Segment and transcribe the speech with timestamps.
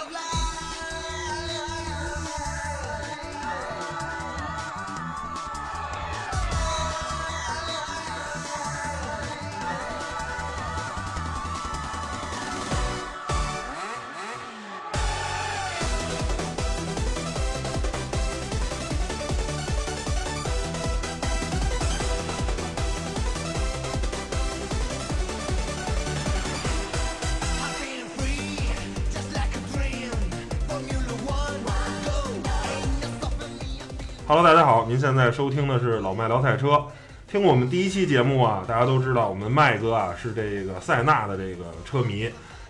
[0.00, 0.47] of life.
[34.28, 36.84] Hello，大家好，您现在收听的是老麦聊赛车。
[37.26, 42.28] 听我们第一期节目啊，大家都知道我们麦哥啊是这个塞纳的这个车迷。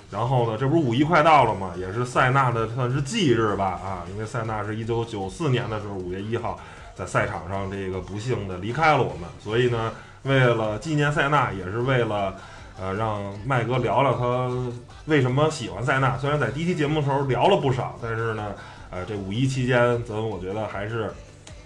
[0.08, 1.72] 然后呢，这不是五一快到了吗？
[1.76, 6.56] 也是塞纳的算是忌日吧啊，因为塞纳是一九九四年的时候五月一号
[6.94, 12.36] 在赛场上这个不幸的离开了我们，所以呢，为了纪念塞纳，也是为了
[12.80, 14.48] 呃让麦哥聊聊他
[15.06, 16.16] 为什么喜欢塞纳。
[16.18, 18.55] 虽然在第一期节目的时候聊了不少，但是呢，
[18.90, 21.12] 呃，这五一期间，咱我觉得还是。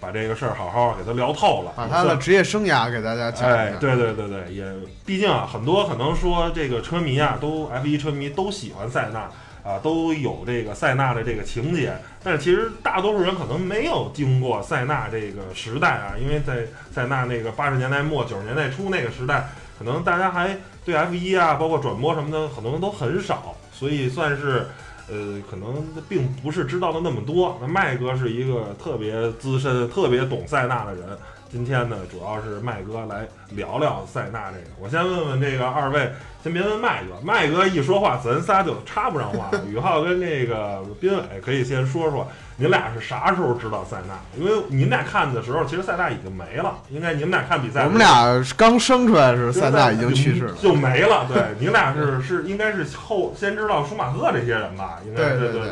[0.03, 3.77] 把这个事儿好好给他聊透了，把他的职业生涯给大家讲一下。
[3.79, 4.65] 对对对对，也
[5.05, 9.29] 毕竟啊，很多可能说这个车迷啊，都 F1 车迷都喜欢塞纳
[9.63, 11.93] 啊，都有这个塞纳的这个情节。
[12.21, 19.47] 但是其实大多数人可能没有经过塞纳这个时代啊，因为在塞纳那个八十年代末九十年代初那个时代，
[19.79, 24.67] 可能大家还对 F1 啊，包括转播什么的，可能都很少，所以算是。
[25.09, 27.57] 呃，可能并不是知道的那么多。
[27.61, 31.17] 那麦哥是一个特别资深、特别懂塞纳的人。
[31.53, 34.65] 今天呢，主要是麦哥来聊聊塞纳这个。
[34.81, 36.11] 我先问问这个二位，
[36.43, 39.51] 先别问麦哥，麦哥一说话，咱仨就插不上话。
[39.67, 42.27] 宇浩跟那个斌伟可以先说说。
[42.55, 44.15] 你俩是啥时候知道塞纳？
[44.35, 46.75] 因为你们俩看的时候，其实塞纳已经没了。
[46.89, 51.27] 应该你们俩看比赛，我们俩刚生出来时，塞纳已经去世了，就没了。
[51.31, 54.97] 对，你们俩是是应该是后先知道舒马赫这些人吧？
[55.05, 55.71] 应该对对对。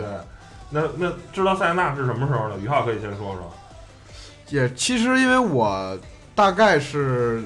[0.69, 2.59] 那那知道塞纳是什么时候的？
[2.59, 3.51] 宇浩可以先说说。
[4.51, 5.97] 也其实因为我
[6.35, 7.43] 大概是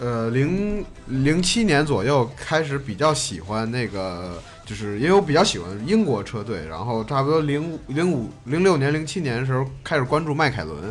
[0.00, 4.40] 呃零零七年左右开始比较喜欢那个。
[4.66, 10.84] 就是因为我比较喜欢英国车队，然后差不多零零五零六年零七年的时候开始关注迈凯伦，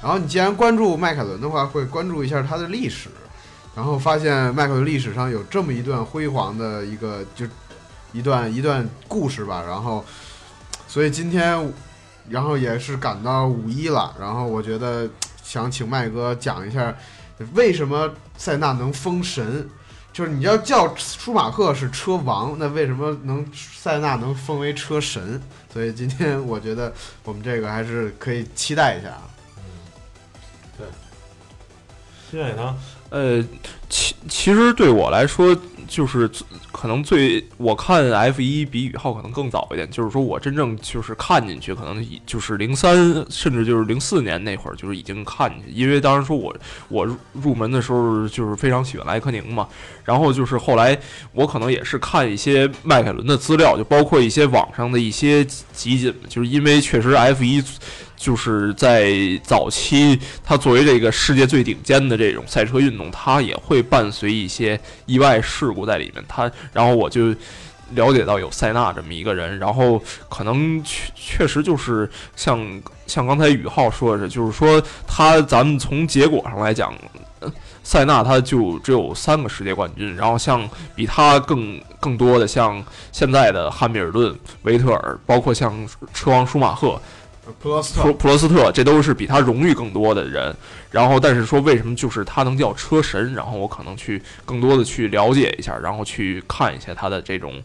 [0.00, 3.10] 然后你既然关注迈凯伦的话，会关注一下它的历史，
[3.76, 7.44] 然后发现迈凯伦历史上有这么一段辉煌的一个就
[8.14, 10.02] 一段一段故事吧，然后
[10.88, 11.70] 所以今天
[12.30, 15.06] 然后也是赶到五一了，然后我觉得
[15.42, 16.94] 想请麦哥讲一下
[17.54, 19.68] 为什么塞纳能封神。
[20.12, 25.40] 就是你要叫舒马赫是车王，那为什么能塞纳能封为车神？
[25.72, 26.92] 所以今天我觉得
[27.24, 29.22] 我们这个还是可以期待一下啊。
[29.56, 29.62] 嗯，
[30.78, 30.86] 对。
[32.30, 32.76] 谢谢呢？
[33.10, 33.44] 呃，
[33.88, 35.56] 其其实对我来说。
[35.90, 36.30] 就是
[36.70, 42.96] 可能最我看 F 一比宇浩可能更早一点，就是说我真正就是看进去，可能就是零三
[43.28, 45.72] 甚至就是零四年那会儿，就是已经看进去。
[45.72, 46.56] 因为当时说我
[46.88, 49.68] 我入门的时候就是非常喜欢莱科宁嘛，
[50.04, 50.98] 然后就是后来
[51.32, 57.62] 我可能也是看一些迈凯伦的资料，就包括一些网上的一些集锦，就是因为确实 F 一。
[58.16, 59.10] 就是在
[59.42, 66.22] 早期，它作为这个世界最顶尖的这种赛车运动，它也会伴随一些意外事故在里面。
[66.28, 67.34] 它，然后我就
[67.94, 72.06] 了解到有塞纳这么一个人，然后可能确确实就是
[72.36, 72.60] 像
[73.06, 76.94] 像刚才宇浩说的，就是说他咱们从结果上来讲，
[77.90, 82.80] 塞纳他就只有三个世界冠军，然后像比他更更多的像
[83.10, 85.74] 现在的汉密尔顿、维特尔，包括像
[86.14, 87.02] 车王舒马赫。
[87.60, 90.54] 普罗斯特，普罗斯特，这都是比他荣誉更多的人。
[90.92, 93.34] 然后，但是说为什么就是他能叫车神？
[93.34, 97.60] 然后我可能去更多的去了解一下，然后去看一下他的这种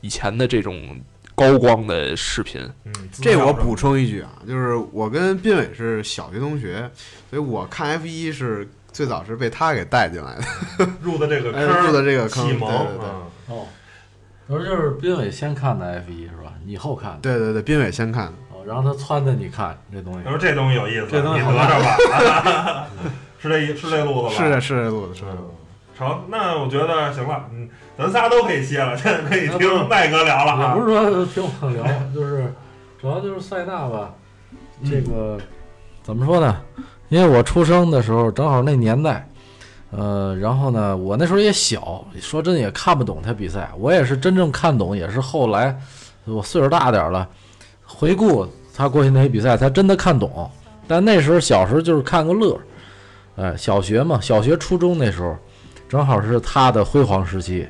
[0.00, 1.00] 以前的这种
[1.36, 2.60] 高光的视频。
[2.84, 6.90] 嗯，这我补充一句啊，就是我跟斌伟是小学同学，
[7.30, 10.36] 所以我看 F 一是最早是被他给带进来
[10.78, 12.70] 的， 入的这个坑，入的这个坑，启蒙。
[13.48, 13.66] 哦，
[14.46, 16.52] 我说就是斌伟先看的 F 一是吧？
[16.64, 17.18] 你后看的？
[17.22, 18.32] 对对对，斌伟先看的。
[18.64, 22.86] 然后他撺掇你看这东西，他说这东西有意思，这东西你得着吧，
[23.42, 24.44] 是这是这路子吧？
[24.44, 25.24] 是这是这路子，是。
[25.98, 27.68] 成，那我觉得行了，嗯，
[27.98, 31.84] 咱仨都可以歇了，现在可以听麦哥聊了不是说听我聊，
[32.14, 32.54] 就是
[33.00, 34.14] 主要就是塞纳吧，
[34.84, 35.38] 这个
[36.04, 36.56] 怎么说呢？
[37.12, 39.28] 因为我出生的时候正好那年代，
[39.90, 45.78] 呃，然后呢，我那时候也小，说真的也看不懂他比赛，我也是真正看懂，也是后来
[46.24, 47.28] 我岁数大点了。
[47.84, 50.50] 回顾他过去那些比赛，才真的看懂。
[50.88, 52.58] 但那时候小时候就是看个乐，
[53.36, 55.36] 哎，小学嘛，小学初中那时候，
[55.90, 57.68] 正好是他的辉煌时期，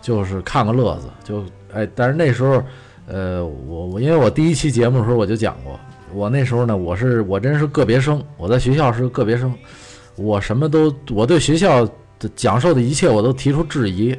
[0.00, 1.08] 就是看个乐子。
[1.24, 1.42] 就
[1.74, 2.62] 哎，但是那时候，
[3.08, 5.76] 呃，我我因为我第一期节目的时候我就讲过，
[6.12, 9.54] 我那时候呢，我是我真是个别生，我在学校是个别生，
[10.16, 11.84] 我什么都我对学校
[12.18, 14.16] 的讲授的一切我都提出质疑，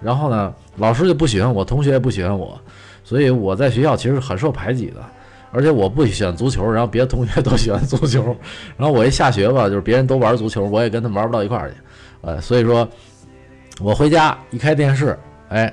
[0.00, 2.58] 然后呢，老师就不喜欢我，同学也不喜欢我，
[3.04, 5.04] 所以我在学校其实很受排挤的。
[5.52, 8.36] 而且我不喜欢足球，然后别的同学 都喜欢足球，
[8.76, 11.76] 然后我一下学吧，就是别人都玩足球，我也跟他们玩不到一块儿去，
[12.20, 12.86] 呃，所以说，
[13.80, 15.18] 我回家一开电视，
[15.48, 15.72] 哎，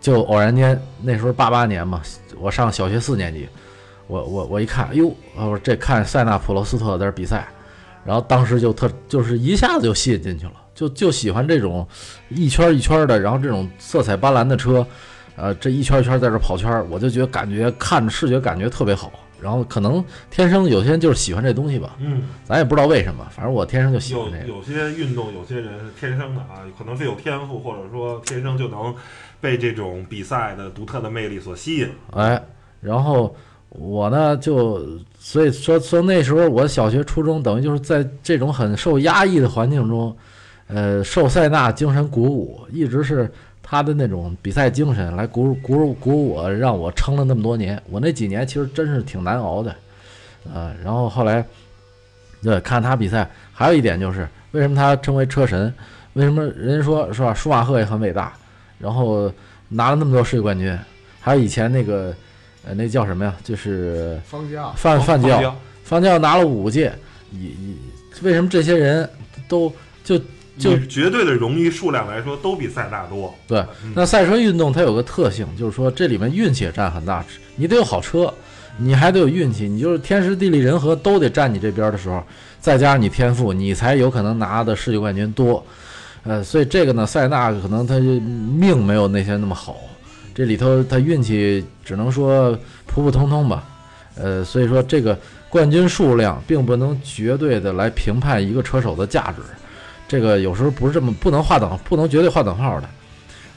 [0.00, 2.00] 就偶然间那时候八八年嘛，
[2.40, 3.46] 我上小学四年级，
[4.06, 7.48] 我我我一看，哎呦，我说这看塞纳普罗斯特在这比赛，
[8.04, 11.86] 然后当时就特就是一下子就吸引进去了，就就喜欢这种
[12.28, 14.86] 一圈一圈的，然后这种色彩斑斓的车。
[15.36, 19.12] 呃，这一圈一圈在这跑圈，我就觉得感觉看着视觉感觉特别好。
[19.40, 24.46] 然后可能天生有些人就是喜欢这东西吧，嗯，咱也不知道为什么，反正我天生就喜欢有这个。
[24.46, 28.94] 有些运动，有些人是天生的啊，可能是有天赋，或者说天生就能
[29.40, 31.90] 被这种比赛的独特的魅力所吸引。
[32.12, 32.40] 哎，
[32.80, 33.34] 然后
[33.74, 34.86] 我呢就
[35.18, 40.16] 所以说说那时候我小学初中等于就是在这种很受压抑的环境中，
[40.68, 43.28] 呃，受塞纳精神鼓舞，一直是
[43.62, 47.82] 他的那种比赛精神来鼓鼓舞鼓舞我，让我撑了那么多年。
[47.90, 49.74] 我那几年其实真是挺难熬的，
[50.52, 51.44] 呃，然后后来
[52.42, 55.72] 对看他比赛，还有一点就是为什么他称为车神？
[56.12, 57.34] 为什么人家说是吧？
[57.34, 58.32] 舒马赫也很伟大，
[58.78, 59.32] 然后
[59.68, 60.78] 拿了那么多世界冠军，
[61.20, 62.14] 还有以前那个
[62.66, 63.34] 呃那叫什么呀？
[63.44, 66.92] 就是方教范范教，教，方教拿了五届，
[67.32, 67.74] 也也
[68.22, 69.08] 为什么这些人
[69.48, 69.72] 都
[70.02, 70.18] 就
[70.58, 73.34] 就以绝对的荣誉数量来说，都比塞纳多。
[73.46, 73.92] 对嗯？
[73.94, 77.24] 那赛车运动它有个特性，就是说这里面运气也占很大，
[77.56, 78.32] 你得有好车，
[78.78, 82.22] 你还得有运气，你就是天时地利人和都得站你这边的时候，
[82.60, 85.64] 再加上你天赋，你才有可能拿的世界冠军多。
[86.22, 89.76] 呃，所以这个呢，塞纳可能他就命没有那些那么好，
[90.34, 93.64] 这里头他运气只能说普普通通吧。
[94.16, 99.42] 呃，所以说这个冠军数量并不能绝对的来评判一个车手的价值，
[100.06, 102.88] 这个有时候不是这么不能划等，不能绝对划等号的。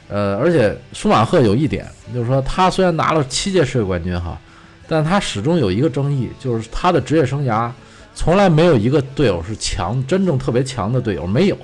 [0.09, 4.39] 呃，而且舒马赫有一点，就是说他虽然拿了七届世界冠军哈，
[4.87, 7.69] 但他始终有一个争议，就是他的职业生涯
[8.15, 11.57] 从来没有一个队友是强，真正特别强的队友没有，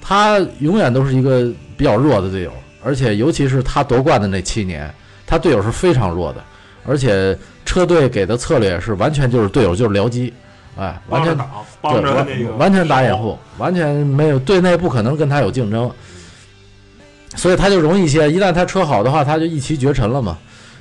[0.00, 2.52] 他永远都是一个比较弱的队友，
[2.86, 4.88] 而且尤其是他夺冠的那七年，
[5.26, 6.44] 他队友是非常弱的，
[6.86, 10.32] 而且车队给的策略是完全就是队友就是僚机，
[10.76, 15.90] 哎，完全帮着挡，帮对，着那个完完全打掩护，完全没有队内不可能跟他有竞争，
[17.34, 18.30] 所以他就容易一些。
[18.30, 20.38] 一旦他车好的话，他就一骑绝尘了嘛。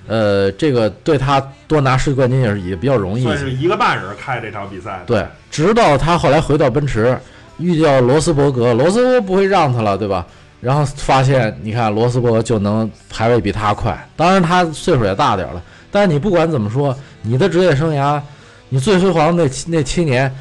[0.08, 3.24] 呃，这个对他多拿世界冠军也是也比较容易。
[3.24, 5.02] 算是一个半人开这场比赛。
[5.08, 7.18] 对，直到他后来回到奔驰，
[7.58, 10.24] 遇到罗斯伯格，罗斯伯格不会让他了，对吧？
[10.66, 15.62] 然后发现，你看罗斯伯格就能排位比他快，当然他岁数也大点儿了。
[15.92, 18.20] 但是你不管怎么说，你的职业生涯，
[18.70, 20.36] 你最辉煌那七那七年，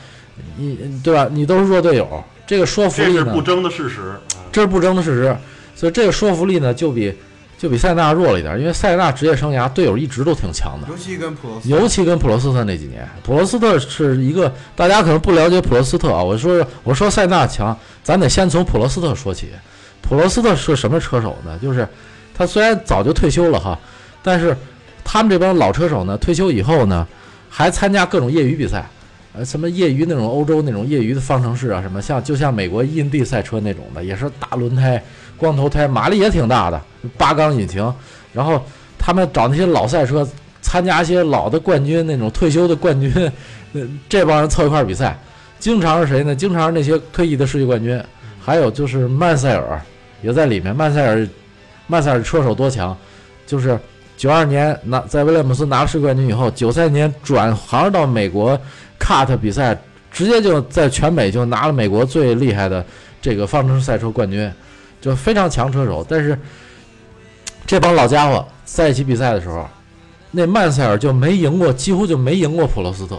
[0.57, 1.29] 你对吧？
[1.31, 4.01] 你都是弱队友，这个说服力呢这是不，争的事实。
[4.01, 4.19] 啊
[4.51, 5.37] 这是不争的事实。
[5.77, 7.15] 所以这个说服力呢，就比
[7.59, 10.89] 就比塞纳弱了一点，因为塞纳职业生涯队友一直都挺强的。
[10.89, 16.23] 尤其跟普罗斯，尤其跟普罗斯特那几年，普罗斯特是一个大家可能不了解普罗斯特啊。
[16.23, 19.49] 我说我说塞纳强，咱得先从普罗斯特说起。
[20.07, 21.59] 普罗斯特是什么车手呢？
[21.61, 21.89] 就是
[22.37, 23.79] 他虽然早就退休了哈，
[24.23, 24.55] 但是
[25.03, 27.07] 他们这帮老车手呢，退休以后呢，
[27.49, 28.87] 还参加各种业余比赛，
[29.33, 35.03] 呃，什么业余那种欧洲那种业余的方程式啊，什么像就像美国印地赛车那种的，也是大轮胎、
[35.39, 36.81] 光头胎，马力也挺大的，
[37.17, 37.93] 八缸引擎，
[38.33, 38.63] 然后
[38.99, 40.29] 他们找那些老赛车。
[40.67, 43.13] 参加一些老的冠军那种退休的冠军，
[43.75, 45.17] 呃， 这帮人凑一块比赛，
[45.59, 46.35] 经常是谁呢？
[46.35, 48.03] 经常是那些退役的世界冠军，
[48.41, 49.81] 还有就是曼塞尔
[50.25, 50.75] 也在里面。
[50.75, 51.29] 曼塞尔，
[51.87, 52.97] 曼塞尔车手多强，
[53.47, 53.79] 就是
[54.17, 58.59] 九二年拿在威廉姆斯拿了世界冠军以后，九三年转行到美国
[58.99, 59.79] cut 比赛，
[60.11, 62.85] 直接就在全美就拿了美国最厉害的
[63.21, 64.51] 这个方程式赛车冠军，
[65.01, 66.05] 就非常强车手。
[66.09, 66.39] 但是
[67.67, 69.69] 这帮老家伙在一起比赛的时候，
[70.31, 73.19] 那曼塞尔就没赢过，几乎就没赢过普罗斯特。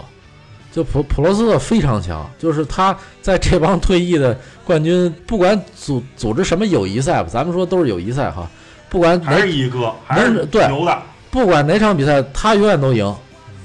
[0.75, 8.45] 就普普罗斯特非常强，就是他在这帮退役的冠军，不管组组织什么友谊赛吧，咱们说都是友谊赛哈，
[8.89, 11.01] 不管哪还是一哥，还是对牛的。
[11.31, 13.05] 不管哪场比赛，他永远都赢。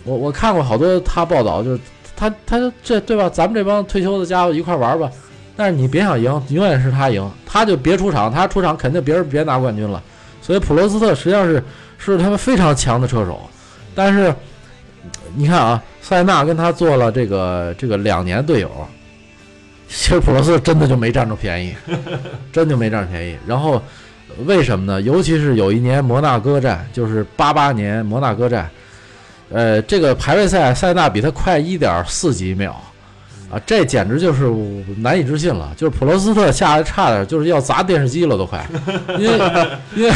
[0.04, 1.80] 我我看过好多他报道，就是
[2.14, 3.28] 他他这对吧？
[3.28, 5.10] 咱们这帮退休的家伙一块玩吧，
[5.56, 10.00] 但是你别想赢，永远是他赢，他就别出场，他出场肯定别人别拿冠军了。
[10.40, 11.60] 所以普罗斯特实际上是
[11.98, 13.40] 是他们非常强的车手，
[13.96, 14.32] 但是
[15.34, 18.68] 你看啊，塞纳跟他做了这个这个两年队友，
[19.88, 21.72] 其实普罗斯真的就没占着便宜，
[22.52, 23.36] 真就没占着便宜。
[23.46, 23.80] 然后
[24.44, 25.00] 为什么呢？
[25.02, 28.68] 尤其是有一年摩纳哥站，就是八八年摩纳哥站，
[29.52, 32.72] 呃，这个排位赛塞纳比他快一点四几秒，
[33.48, 34.50] 啊，这简直就是
[34.96, 35.72] 难以置信了。
[35.76, 38.66] 就是普罗斯特下来差点就是要砸电视机了，都快，
[39.16, 39.38] 因为
[39.94, 40.12] 因为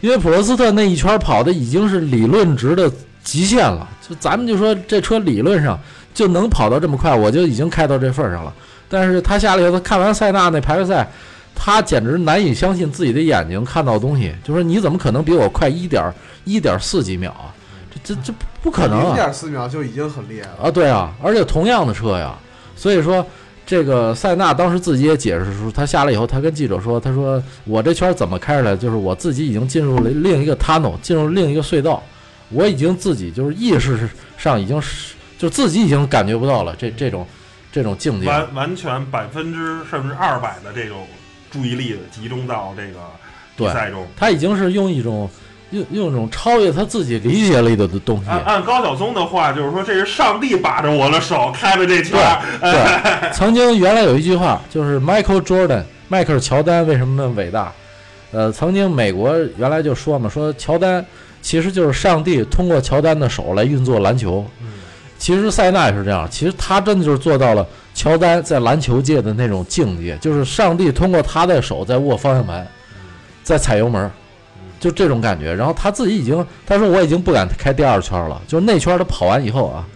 [0.00, 2.90] 因为普罗斯特那一圈跑的已经是理论值的
[3.26, 3.86] 极限了。
[4.08, 5.78] 就咱们就说这车理论上
[6.14, 8.54] 就能跑到这么快，我就已经开到这份儿上了。
[8.88, 11.06] 但是他下来以后，他看完塞纳那排位赛。
[11.58, 16.04] 他简直难以相信自己的眼睛看到的东西，就说你怎么可能比我快一点
[16.44, 17.48] 一点四几秒啊？
[17.90, 19.14] 这这这不可能零啊！
[19.14, 20.68] 点四秒就已经很厉害了。
[20.68, 22.34] 啊，对啊，而且同样的车呀，
[22.76, 23.24] 所以说
[23.64, 32.02] 这个塞纳当时自己也解释说，他下来以后，他跟记者说，他说我这圈怎么开出来，就是我自己已经进入了另一个 tunnel，进入另一个隧道，
[32.50, 37.26] 我已经自己就是意识上已经是就自己已经感觉不到了这这种
[37.72, 38.26] 这种境界。
[38.28, 41.06] 完完全百分之甚至二百的这种
[41.50, 42.98] 注意力集中到这个
[43.56, 44.06] 比赛中。
[44.16, 45.28] 他已经是用一种
[45.70, 48.30] 用用一种超越他自己理解力的东西。
[48.30, 52.40] 按按高晓松的话，就是说这是上帝把着我的手开的这圈儿。
[52.60, 57.72] 对，曾经原来有一句话，就是 Michael Jordan，迈克尔乔丹为什么那么伟大？
[58.32, 61.04] 呃，曾经美国原来就说嘛，说乔丹
[61.46, 64.44] 其实就是上帝通过乔丹的手来运作篮球。
[65.16, 72.66] 其实塞纳也是这样，其实他真的就是做到了乔丹在篮球界的那种境界，就是上帝通过他的手在握方向盘，
[73.44, 74.10] 在踩油门，
[74.80, 75.54] 就这种感觉。
[75.54, 79.86] 然后他自己已经，他说我已经不敢开第二圈了，就是那圈他跑完以后啊，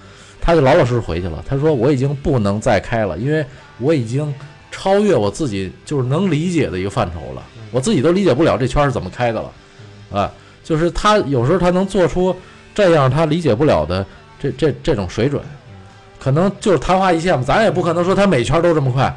[0.40, 1.44] 他就老老实实回去了。
[1.48, 3.44] 他说我已经不能再开了，因为
[3.80, 4.32] 我已经
[4.70, 7.42] 超越我自己就是能理解的一个范畴了，
[7.72, 9.50] 我自己都理解不了这圈是怎么开的了，
[10.18, 10.32] 啊，
[10.70, 12.32] 就是他有时候他能做出
[12.72, 14.06] 这样他理解不了的
[14.38, 15.42] 这这这种水准，
[16.20, 19.12] 可能就是昙花一现嘛，咱也不可能说他每圈都这么快，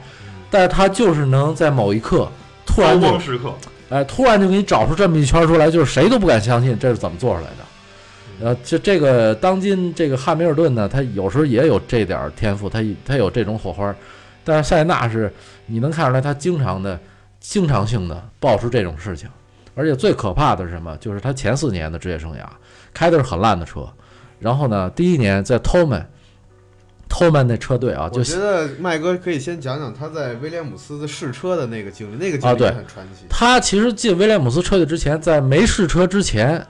[0.50, 2.28] 但是他就是能在某一刻
[2.66, 3.54] 突然就时刻，
[3.92, 8.48] 哎，突然就给你找出这么一圈出来，就是谁都不敢相信这是怎么做出来的。
[8.48, 13.96] 呃，这这个当今这个汉密尔顿呢，他有时候也有这点儿天赋，他他有这种火花，
[14.44, 15.32] 但是塞纳是
[15.68, 17.00] 你能看出来，他经常的、
[17.40, 19.30] 经常性的爆出这种事情，
[19.76, 20.96] 而且最可怕的是什么？
[20.98, 22.46] 就是他前四年的职业生涯
[22.94, 23.88] 开的是很烂的车，
[24.40, 26.06] 然后呢，第一年在 Tolman。
[27.10, 33.26] Tolman 那车队啊，就我觉得麦哥可以先讲讲他在威廉姆斯的试车的那个经历，那个经历啊对也很传奇。
[33.30, 36.66] 他其实进威廉姆斯车队之前，在没试车之前，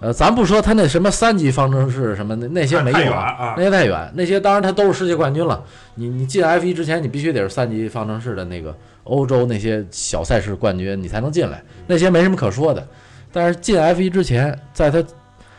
[0.00, 5.62] 呃，咱不说他那什么三级方程式什么那那些没远啊那些太远，那些当然他都是世界冠军了。
[5.96, 12.86] 你你进 F 一之前，你必须得是三级方程式的那个欧洲那些小赛事冠军，你才能进来，那些没什么可说的。
[13.32, 15.02] 但是进 F 1之前，在他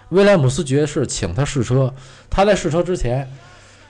[0.10, 1.94] 威廉姆斯爵士请他试车，
[2.30, 3.28] 他在试车之前，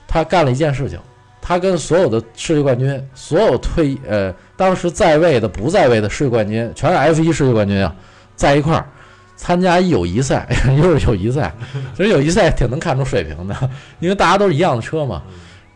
[0.08, 0.98] 他干了一件事情。
[1.46, 7.94] 他跟所有的世界冠军，所有退呃当时在位的、不在位的世界冠军，全是 F 1世界冠军啊，
[8.34, 8.88] 在一块儿
[9.36, 10.48] 参加友谊赛，
[10.82, 11.54] 又是友谊赛。
[11.94, 13.54] 其实友谊赛挺能看出水平的，
[14.00, 15.22] 因为大家都是一样的车嘛。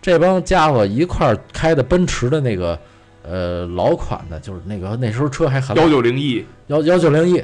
[0.00, 2.78] 这帮家伙一块儿开的奔驰的那个
[3.28, 7.42] 呃老款的，就是那个那时候车还很幺九零 E，幺幺九零一，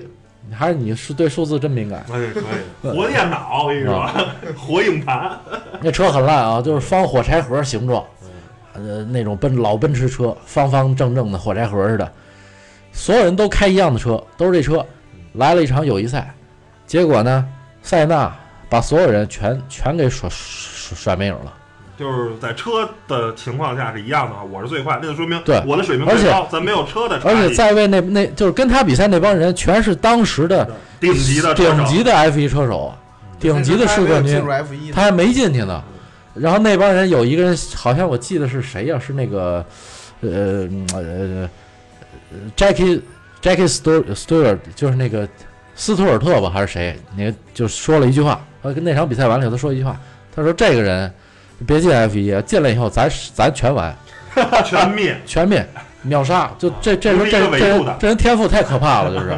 [0.53, 2.05] 还是你是对数字真敏感。
[2.09, 4.09] 可以可以，活电脑我跟你说，
[4.57, 5.38] 活硬盘，
[5.81, 8.05] 那车很烂啊，就是方火柴盒形状，
[8.73, 12.11] 呃，那种奔老奔驰车，方方正正的火柴盒似的。
[12.93, 14.85] 所有人都开一样的车，都是这车。
[15.33, 16.33] 来了一场友谊赛，
[16.87, 17.45] 结果呢，
[17.83, 18.33] 塞纳
[18.69, 21.53] 把所有人全全给甩甩甩没影了。
[21.99, 32.93] 就是在车的情况下是一样的啊，我是最快，那就说明对我的水平而且最高，咱没有车的差异，而且在位那那就是跟他比赛那帮人，全是当时的顶级的顶级的 F 一车手，
[33.39, 34.43] 顶级的世冠军
[34.93, 35.83] 他还没进去呢。
[36.35, 39.65] 然后那帮人有一个人，好像我记得是谁呀、是那个
[40.21, 41.49] 呃嗯呃呃
[42.57, 43.01] Jackie
[43.41, 45.29] Jackie Stewart Stewart，就是那个
[45.77, 46.99] 斯图尔特吧，还是谁？
[47.17, 49.97] 那个就说了一句话，呃，跟那场比赛完了以后，他说一句话，
[50.35, 51.13] 他说这个人
[51.66, 53.96] 别进 F 一，进来以后咱咱全完，
[54.64, 55.66] 全灭，全灭
[56.02, 59.30] 秒杀，就这这人这这人这人天赋太可怕了，就是，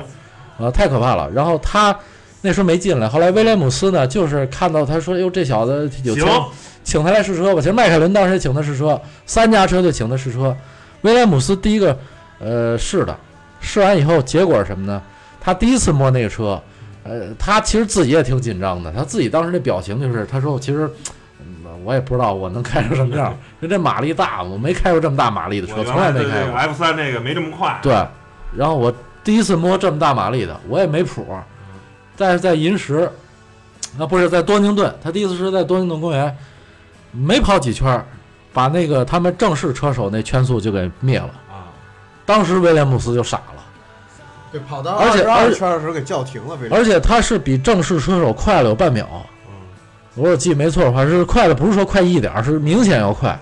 [0.59, 1.31] 啊，太可怕了。
[1.31, 1.97] 然后他
[2.41, 6.27] 那时候没进来，后来威廉姆斯呢，就是看到他说，哟，这小子有钱，
[6.83, 7.61] 请他来试车吧。
[7.61, 10.57] 其实迈凯伦当时请他试车，三家车队请他试车。
[11.03, 11.97] 威廉姆斯第一个
[12.41, 13.17] 呃试的，
[13.61, 15.01] 试完以后结果是什么呢？
[15.41, 16.61] 他第一次摸那个车，
[17.05, 20.91] 呃，他其实自己也挺紧张的，他自己当时那表情就是，他说其实。
[21.87, 23.31] 嗯我也不知道我能开成什么样，
[23.63, 26.57] 因为这马力大，我没开过这么大马力的车，从来没开过。
[26.57, 27.95] F 三那个没这么快，对，
[28.53, 31.25] 然后我第一次摸这么大马力的，我也没谱。
[32.17, 33.09] 但是在银石，
[33.97, 36.37] 那不是在多宁顿，他第一次是在多宁顿公园，
[37.13, 38.05] 没跑几圈儿，
[38.53, 41.31] 把那个他们正式车手那圈速就给灭了。
[41.49, 41.71] 啊，
[42.25, 43.63] 当时威廉姆斯就傻了，
[44.51, 49.07] 对，跑到二十二而且圈的时候给叫停了，威廉而且他是比正式车手快了有半秒。
[50.17, 53.39] 嗯如果记没错的话，是快的，不是说快一点儿，是明显要快。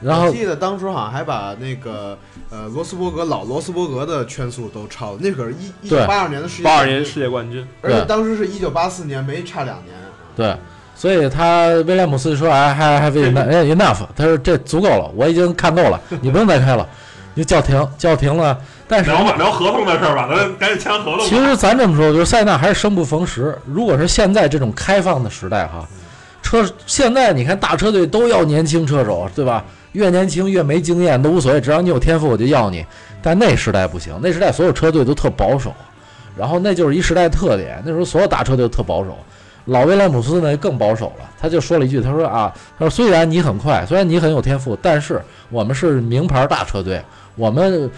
[0.00, 2.16] 然后我记得当初好像还把那个
[2.50, 9.92] 呃罗斯伯格老罗斯伯格的圈速都超了，那可是一一九八二年的世界八二年世界冠军，而且当时是一九八四年，没差两年。
[10.36, 10.56] 对，
[10.94, 16.88] 所以他威廉姆斯说： “哎，还还为 enough，他说这足够了，我已经看够了，你不用再开了，
[17.34, 18.56] 你就叫停，叫停了。
[18.88, 21.24] 但是聊吧，聊合同的事儿吧，咱赶紧签合同吧。
[21.28, 23.56] 其实咱这么说，就是塞纳还是生不逢时。
[23.66, 25.86] 如果是现在这种开放的时代哈，
[26.42, 29.62] 车现在你看大车队都要年轻车手，对吧？
[29.92, 32.84] 越年轻越没经验都无所谓，只要你有天赋我就要你。
[33.22, 35.74] 但那时代不行，那时代所有车队都特保守，
[36.36, 37.82] 然后那就是一时代特点。
[37.84, 39.16] 那时候所有大车队都特保守。
[39.64, 47.02] 老威廉姆斯呢更保守了，他就说了一句，他说啊，他说虽然你很快，虽然你很有天赋，但是我们是名牌大车队，
[47.34, 47.90] 我们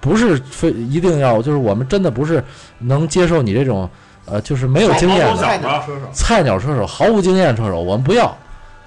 [0.00, 2.42] 不是非一定要，就是我们真的不是
[2.78, 3.88] 能接受你这种
[4.26, 8.36] 呃，就是没有经验的菜鸟车手，菜鸟车手，毫无经验车手，我们不要。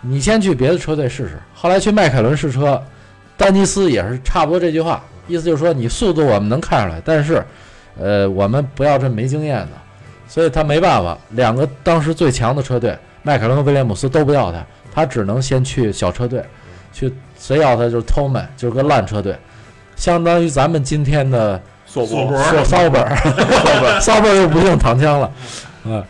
[0.01, 1.39] 你先去别的车队试试。
[1.53, 2.81] 后来去迈凯伦试车，
[3.37, 7.45] 丹尼斯也是差不多这句话，意思就是说你速度我们能看出来，但是，
[7.99, 9.69] 呃，我们不要这没经验的。
[10.27, 16.41] 所以他没办法，两个当时最强的车队，迈凯伦和威廉姆斯都不要他，他只能先去小车队，
[16.93, 19.37] 去谁要他就是 Toman，就是个烂车队，
[20.01, 23.15] 相当于咱们今天的索索博说骚本儿，
[24.01, 25.31] 骚本儿又不用躺枪了，
[25.83, 26.03] 嗯，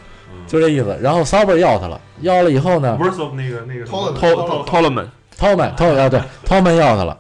[0.47, 0.97] 就这意思。
[1.01, 3.91] 然后骚本儿要他了，要了以后呢不是说那个那个什么？
[3.91, 5.05] 偷了托托托勒曼
[5.37, 7.17] ，，Toman Toman 啊对，Toman 要他了，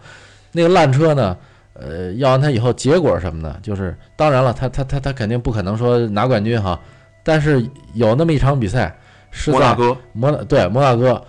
[0.53, 1.35] 那个烂车呢，
[1.73, 3.53] 呃，要完他以后，结果什么呢？
[3.61, 6.79] 就是当然了，他他他他肯定不可能说拿冠军哈，
[7.21, 8.97] 但是有那么一场比赛
[9.29, 11.21] 是在摩纳哥，摩纳对摩纳哥，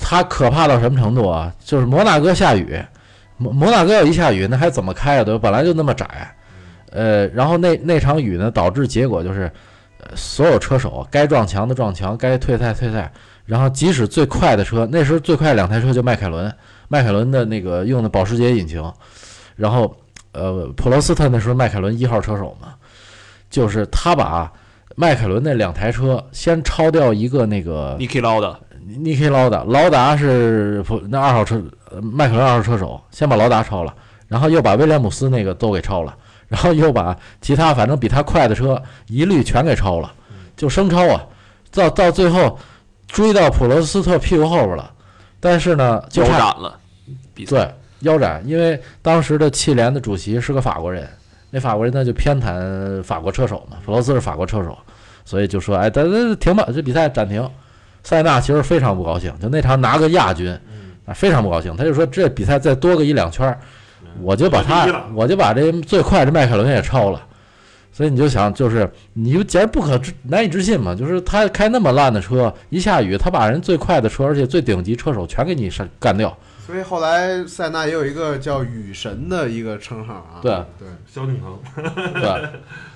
[0.00, 1.52] 他可怕到什么程度啊？
[1.64, 2.80] 就是摩纳哥下雨，
[3.40, 5.24] 摩摩纳哥要一下雨，那还怎么开啊？
[5.24, 5.40] 对吧？
[5.42, 6.06] 本来就那么窄，
[6.90, 9.50] 呃，然后那那场雨呢，导致结果就是，
[9.98, 13.10] 呃，所有车手该撞墙的撞墙，该退赛退赛，
[13.46, 16.54] 然后即使最快的车，那时候最快两台车就迈凯伦，
[16.88, 18.84] 迈凯伦的那个用的保时捷引擎，
[19.56, 19.96] 然后
[20.32, 22.74] 呃，普罗斯特那时候迈凯伦一号车手嘛，
[23.48, 24.52] 就是他把
[24.96, 31.62] 迈凯伦那两台车先超掉一个那个尼基劳的，尼克劳达，劳达是普那二号车，呃
[32.02, 33.94] 迈凯伦二号车手，先把劳达超了，
[34.28, 36.14] 然后又把威廉姆斯那个都给超了，
[36.48, 40.12] 然后又把其他反正比他快的车一律全给超了，
[40.56, 41.24] 就生超啊，
[41.72, 42.58] 到到最后
[43.08, 44.90] 追到普罗斯特屁股后边了，
[45.40, 46.78] 但是呢，就腰斩了，
[47.34, 47.68] 对
[48.00, 51.08] 腰斩，因为当时的汽联的主席是个法国人，
[51.50, 54.78] 那法国人呢就偏袒法国车手嘛，普罗斯是法国车手，
[55.24, 57.48] 所以就说，哎，咱咱停吧，这比赛暂停。
[58.02, 60.58] 塞纳其实非常不高兴，就那场拿个亚军，
[61.10, 61.74] 啊，非常不高兴。
[61.76, 63.58] 他就说这比赛再多个一两圈儿，
[64.22, 67.20] 我就把他我就把这最快的迈凯伦也超了。
[67.92, 76.34] 所以你就想，就是你就简直不可置难以置信嘛，就是他开那么烂的车，一下雨他把人最快的车，而且最顶级车手全给你干干掉。
[76.64, 80.38] 所以后来塞纳也有一个叫雨神的一个称号啊。
[80.40, 81.58] 对对，萧敬腾，
[82.14, 82.48] 对？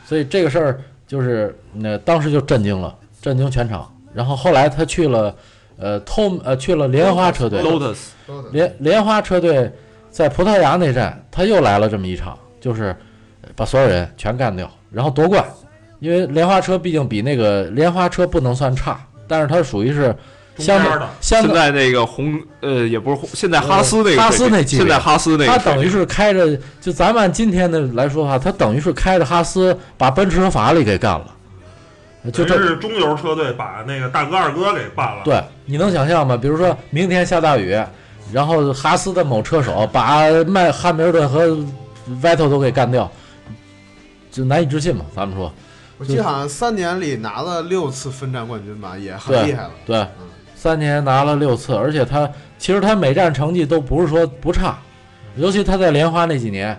[0.06, 3.92] 所以这个事儿就是，那、当时就震惊了，震惊全场。
[4.14, 5.34] 然后后来他去了，
[5.78, 7.96] 呃，偷呃去了莲花车队，Lotus
[8.52, 9.72] 莲莲花车队
[10.10, 12.96] 在葡萄牙那站，他又来了这么一场，就是
[13.56, 15.44] 把所有人全干掉，然后夺冠。
[16.00, 20.14] 因为莲花车毕竟比那个莲花车不能算差，但是它属于是
[20.58, 35.22] 相对中间的现，在那个红呃也不是红，现在哈斯那个哈斯那现在哈斯那个等于是开着，就咱们按今天的来说的话，它等于是开着哈斯把奔驰和法拉利给干了，就这是中游车队把那个大哥二哥给办了。
[35.24, 36.36] 对，你能想象吗？
[36.36, 37.76] 比如说明天下大雨，
[38.32, 41.46] 然后哈斯的某车手把迈汉密尔顿和
[42.22, 43.10] Vettel 都给干掉，
[44.30, 45.04] 就难以置信嘛。
[45.14, 45.52] 咱们说，
[45.98, 49.70] 我记得好像三年里拿了六次分站冠军吧，也很厉害了。
[49.86, 54.78] 对嗯，三年拿了六次，而且他其实他每站成绩都不是说不差，
[55.36, 56.78] 尤其他在莲花那几年，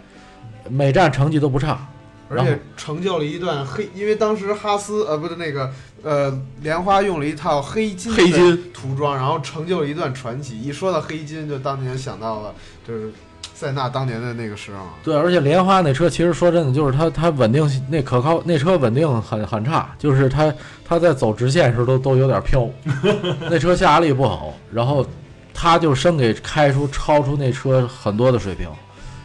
[0.69, 1.80] 每站成绩都不差。
[2.29, 5.71] 而且成就了一段黑，因为当时哈斯呃不是那个
[6.03, 10.59] 呃莲花用了一套黑金黑金涂装，然后成就了一段传奇。
[10.59, 12.53] 一说到黑金，就当年想到了
[12.88, 13.11] 就是
[13.53, 14.79] 塞纳当年的那个时候。
[15.03, 22.67] 对，而且莲花那车其实说真的，就是它它稳定性那可靠，那车稳定很很差，就是它它在走直线时候都都有点飘，
[23.49, 25.05] 那车下压力不好，然后
[25.53, 28.67] 它就生给开出超出那车很多的水平，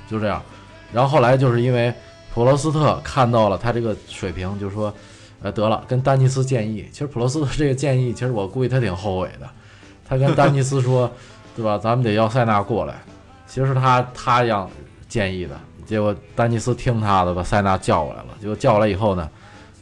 [0.09, 0.43] 就这样。
[0.93, 1.93] 然后后来就是因为
[2.33, 4.93] 普罗斯特看到了他这个水平，就说，
[5.43, 6.89] 呃，得了，跟丹尼斯建议。
[6.93, 9.49] 其实普罗斯特这个建议，其实我估计他挺后悔的。
[10.09, 11.11] 他跟丹尼斯说，
[11.57, 11.77] 对吧？
[11.79, 12.95] 咱们得要塞纳过来。
[13.47, 14.71] 其实他他要
[15.09, 18.29] 建议的，结果丹尼斯听他的，把塞纳叫过来了。
[18.41, 19.29] 结果叫来以后呢，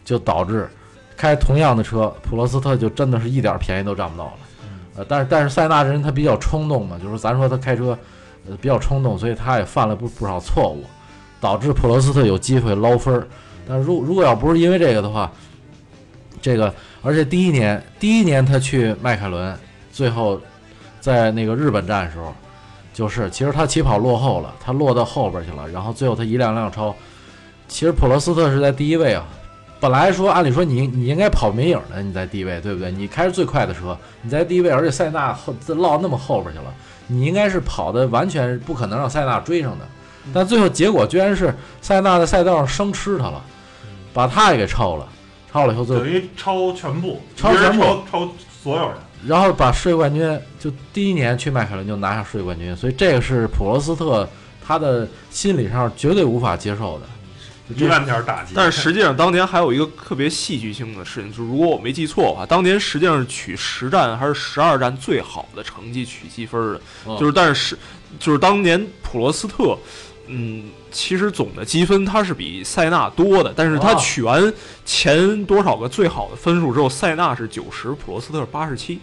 [0.04, 0.68] 就导致
[1.16, 4.32] 开同样的车，普罗斯特就真的是一点便宜都占不到了。
[4.96, 7.96] 呃，但是但是塞纳这人他比较冲动嘛，就是咱说他开车
[8.48, 10.82] 呃比较冲动，所以他也犯了不不少错误，
[11.40, 13.26] 导致普罗斯特有机会捞分儿。
[13.68, 15.30] 但如如果要不是因为这个的话，
[16.40, 16.72] 这个
[17.02, 19.58] 而且第一年第一年他去迈凯伦，
[19.92, 20.40] 最后
[21.00, 22.34] 在那个日本站的时候，
[22.94, 26.94] 就是其实他起跑落后了，他落到后边去了，然后最后他一辆辆超。
[27.66, 29.26] 其实普罗斯特是在第一位啊，
[29.78, 32.90] 本来说按理说你你应该跑没影的，你在第一位对不对？
[32.90, 36.72] 你开着最快的车，你在第一位，而且塞纳后落那么后边去了，
[37.06, 39.84] 你应该是跑的完全不可能让塞纳追上的。
[40.32, 43.44] 但最后结果居然是塞纳在赛道上生吃他了，
[44.12, 45.08] 把他也给超了，
[45.52, 48.28] 超了以后最后等于超全部，超全部超超
[48.62, 48.96] 所有人。
[49.26, 54.28] 然后把世界冠军就第一年去迈凯伦就拿下世界冠军，所以这个是普罗斯特
[54.64, 57.06] 他的心理上绝对无法接受的。
[57.76, 67.76] 一万条打击，但是实际上当年还有一个特别戏剧性的事情，就是如果我没记错的话，当年实际上是取十战还是十二战最好的成绩取积分的，哦就是但是
[68.18, 69.76] 就是当年普罗斯特，
[70.28, 74.52] 嗯，其实总的积分他是比塞纳多的，但是他哦取完
[74.84, 79.00] 前多少个最好的分数之后，塞纳是九十，普罗斯特是八十七，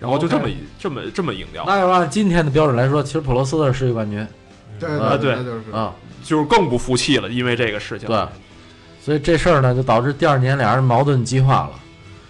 [0.00, 4.26] 然后就这么这么这么赢掉，那要按今天的标准来说，其实普罗斯特是世界冠军
[4.80, 5.34] 对啊对。
[5.36, 5.70] 那就是。
[5.72, 8.06] 啊，就是更不服气了，因为这个事情。
[8.08, 8.26] 对，
[9.04, 11.70] 所以这事儿呢就导致第二年俩人矛盾激化了。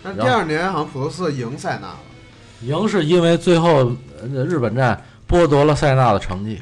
[0.03, 1.99] 但第二年好像普罗斯特赢塞纳了，
[2.63, 6.59] 赢是因为最后呃日本站剥夺了塞纳的成绩，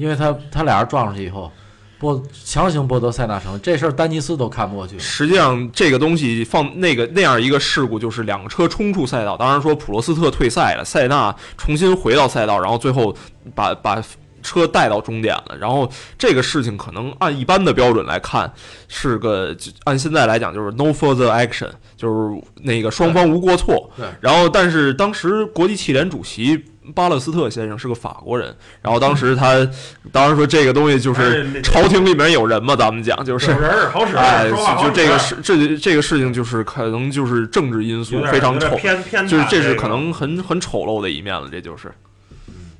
[0.00, 1.52] 因为他他俩人撞上去以后，
[2.00, 4.98] 剥强行剥夺塞纳成绩，这事儿丹尼斯都看不过去。
[4.98, 9.36] 实际上，这个东西放那个那样一个事故，就是两个车冲出赛道。
[9.36, 13.14] 当然说普罗斯特退赛了，塞纳重新回到赛道，然后最后
[13.54, 14.02] 把把
[14.42, 15.54] 车带到终点了。
[15.60, 15.86] 然后
[16.18, 18.50] 这个事情可能按一般的标准来看，
[18.88, 23.90] 是个就按现在来讲就是 no further action，就是那个双方无过错。
[23.98, 29.66] 对然后，但是当时国际汽联主席巴勒斯特先生是个法国人，然后当时他
[30.12, 34.50] 当然说这个东西就是哎朝廷里面有人嘛，咱们讲就是有人好使，哎，
[34.82, 41.92] 就这个事，这这个事情就是可能就是政治因素非常丑，偏偏就是这是可能很很丑陋的一面了，这就是。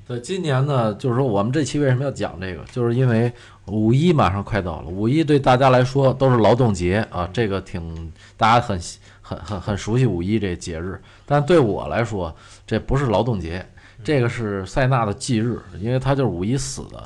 [0.06, 3.32] 对，今年呢，就是说我们这期为什么要讲这个，就是因为
[3.66, 8.76] 五一马上快到了，五一对大家来说都是劳动节啊，这个挺大家很
[9.22, 12.34] 很很很熟悉五一这节日，但对我来说
[12.66, 13.64] 这不是劳动节，
[14.02, 17.02] 这个是塞纳的忌日，因为他就是五一死的，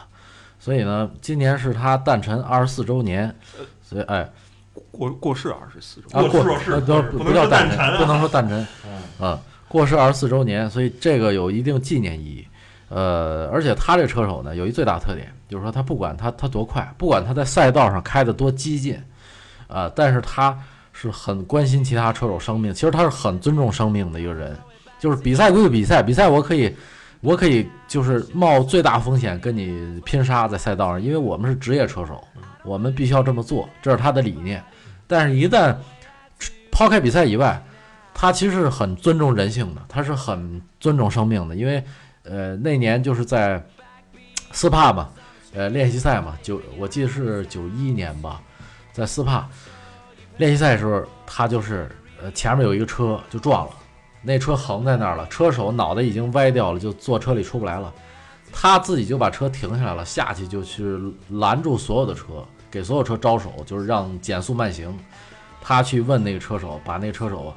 [0.59, 3.35] 所以呢，今年是他诞辰二十四周年，
[3.83, 4.29] 所以哎
[4.91, 8.67] 过过世二十四周，啊过过世不能不叫诞辰啊不能说诞辰
[9.21, 12.47] 啊，过世二十四周年，所以这个有一定纪念意义。
[12.91, 19.03] 呃，而且他这车手呢，有一最大特点，就是说他不管他他多快，不管他在赛道上开的多激进，
[19.67, 20.57] 啊、但是他
[20.93, 24.57] 是很关心其他车手生命，其实他是很尊重生命的一个人。
[24.99, 26.75] 就是比赛归比赛，比赛我可以，
[27.21, 32.23] 我可以就是冒最大风险跟你拼杀在赛道上，因为我们是职业车手，
[32.65, 34.63] 我们必须要这么做，这是他的理念。
[35.07, 35.77] 但是，一旦
[36.73, 37.63] 抛开比赛以外，
[38.15, 41.85] 他其实是很尊重人性的，他是很尊重生命的，因为
[42.23, 43.63] 呃那年就是在
[44.53, 45.11] 斯帕嘛，
[45.53, 48.41] 呃练习赛嘛，九我记得是九一年吧，
[48.93, 49.49] 在斯帕
[50.39, 51.91] 练习赛的时候，他就是
[52.23, 53.73] 呃前面有一个车就撞了，
[54.25, 57.93] 那车横在那儿了，车手脑袋已经歪掉了，就坐车里出不来了。
[58.51, 60.99] 他自己就把车停下来了，下去就去
[61.31, 64.97] 拦住所有的车，给所有车招手，就是让减速慢行。
[65.61, 67.53] 他去问那个车手，把那个车手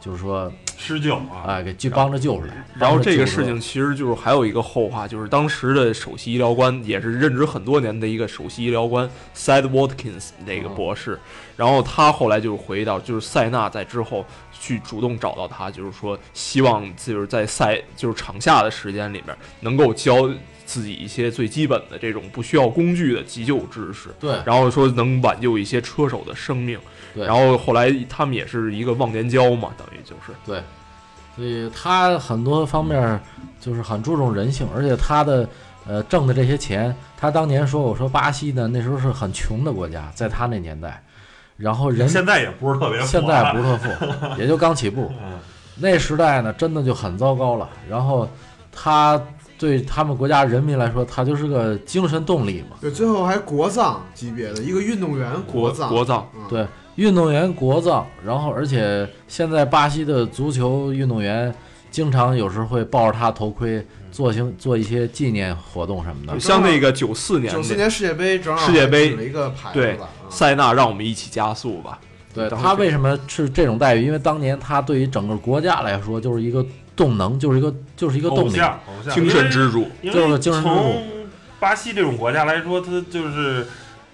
[0.00, 2.64] 就是说，施救啊，哎，给去帮着救出来。
[2.74, 11.20] 然后这个事情其实就是还有一个后话，就是当时的首席医疗官也是任职很多年的一个首席医疗官 Sid Watkins 那个博士，
[11.56, 14.24] 然后他后来就是回忆到，就是塞纳在之后
[14.58, 20.30] 去主动找到他，就是说希望就是在赛就是场下的时间里面能够教
[20.70, 26.78] 自己一些最基本的这种不需要工具的急救知识，对然后说能挽救一些车手的生命。
[27.12, 30.32] 对然后后来他们也是一个忘年交嘛，等于就是。
[30.46, 30.62] 对，
[31.34, 33.20] 所以他很多方面
[33.60, 35.48] 就是很注重人性，而且他的
[35.88, 41.02] 呃挣的这些钱，他当年说我说巴西呢那时候是很穷的国家，在他那年代，
[41.56, 45.10] 然后人现在也不是特别富啊现在不是特富， 也就刚起步。
[45.20, 45.36] 嗯
[45.82, 47.66] 那时代呢，真的就很糟糕了。
[47.88, 48.28] 然后
[48.70, 49.18] 他
[49.60, 52.78] 对他们国家人民来说，他就是个精神动力嘛。
[52.80, 61.54] 对，最后还国葬级别的一个运动员国葬，国葬，嗯对，运动员国葬，然后而且现在巴西的足球运动员
[61.90, 66.40] 经常有时候会抱着他头盔做行做一些纪念活动什么的。
[66.40, 72.00] 像那个九四年的九四年世界杯正好世界杯举了一个牌对子吧，啊塞纳，让我们一起加速吧。
[72.32, 74.06] 对他为什么是这种待遇？
[74.06, 76.64] 因为当年他对于整个国家来说就是一个
[77.00, 78.60] 动能，就是一个就是一个动力。
[78.60, 81.02] 偶像，精神支柱，因为就是精神支柱从
[81.58, 83.66] 巴西这种国家来说，它就是。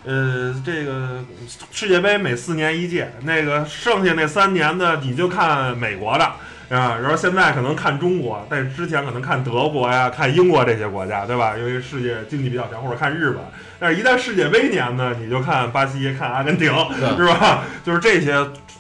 [0.09, 1.25] 呃，这个
[1.73, 6.33] 世界杯每四年一届，那个剩下那三年的，你就看美国的
[6.69, 11.57] 啊，然后现在可能看中国，但是之前可能看德国呀、看英国这些国家，对吧？
[11.57, 13.41] 因为世界经济比较强，或者看日本。
[13.79, 16.73] 但是，一旦世界杯年呢，你就看巴西、看阿根廷，
[17.17, 17.63] 是吧？
[17.85, 18.35] 就是这些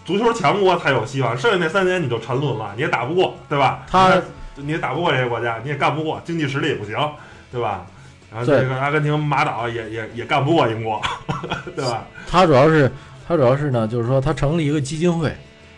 [0.05, 3.85] 足球强国才有希望，剩下那三年你就沉沦了，你也打不过，对吧？
[3.91, 4.21] 他
[4.57, 6.97] 你也打不过这些国家，你也干不过，经济实力也不行，
[7.53, 7.87] 对吧？
[8.33, 11.01] 然后这个阿根廷、马岛也也也干不过英国，
[11.77, 12.05] 对吧？
[12.29, 12.91] 他主要是
[13.29, 15.33] 他主要是呢，就是说他成立一个基金会，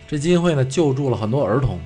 [0.07, 1.79] 这基金会呢救助了很多儿童，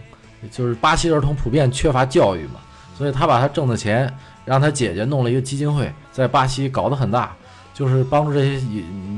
[0.50, 2.60] 就是巴西儿童普遍缺乏教育嘛，
[2.96, 4.12] 所以他把他挣的钱
[4.44, 7.34] 让他姐姐弄了一个基金会，在巴西搞得很大，
[7.72, 8.60] 就是帮助这些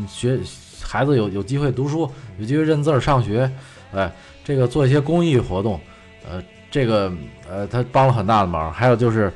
[0.08, 0.38] 学
[0.82, 3.50] 孩子有有机会读书，有机会认字儿上学，
[3.92, 4.12] 哎，
[4.44, 5.80] 这个做一些公益活动，
[6.28, 7.12] 呃，这个
[7.48, 9.32] 呃他帮了很大的忙，还有就是